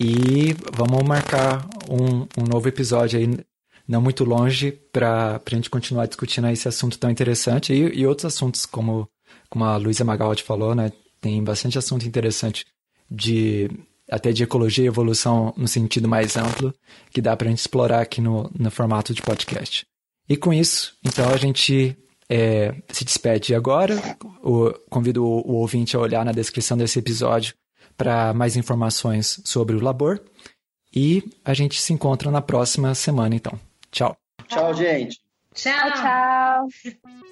[0.00, 3.28] E vamos marcar um, um novo episódio aí,
[3.86, 8.24] não muito longe, para a gente continuar discutindo esse assunto tão interessante e, e outros
[8.24, 9.06] assuntos, como,
[9.50, 10.90] como a Luísa Magaldi falou, né?
[11.20, 12.64] Tem bastante assunto interessante
[13.10, 13.68] de
[14.10, 16.74] até de ecologia e evolução no sentido mais amplo,
[17.10, 19.84] que dá para a gente explorar aqui no, no formato de podcast.
[20.26, 21.94] E com isso, então a gente
[22.28, 23.96] é, se despede agora.
[24.42, 27.54] O, convido o, o ouvinte a olhar na descrição desse episódio
[27.96, 30.20] para mais informações sobre o Labor.
[30.94, 33.58] E a gente se encontra na próxima semana, então.
[33.90, 34.16] Tchau.
[34.48, 35.18] Tchau, gente.
[35.54, 37.31] Tchau, tchau.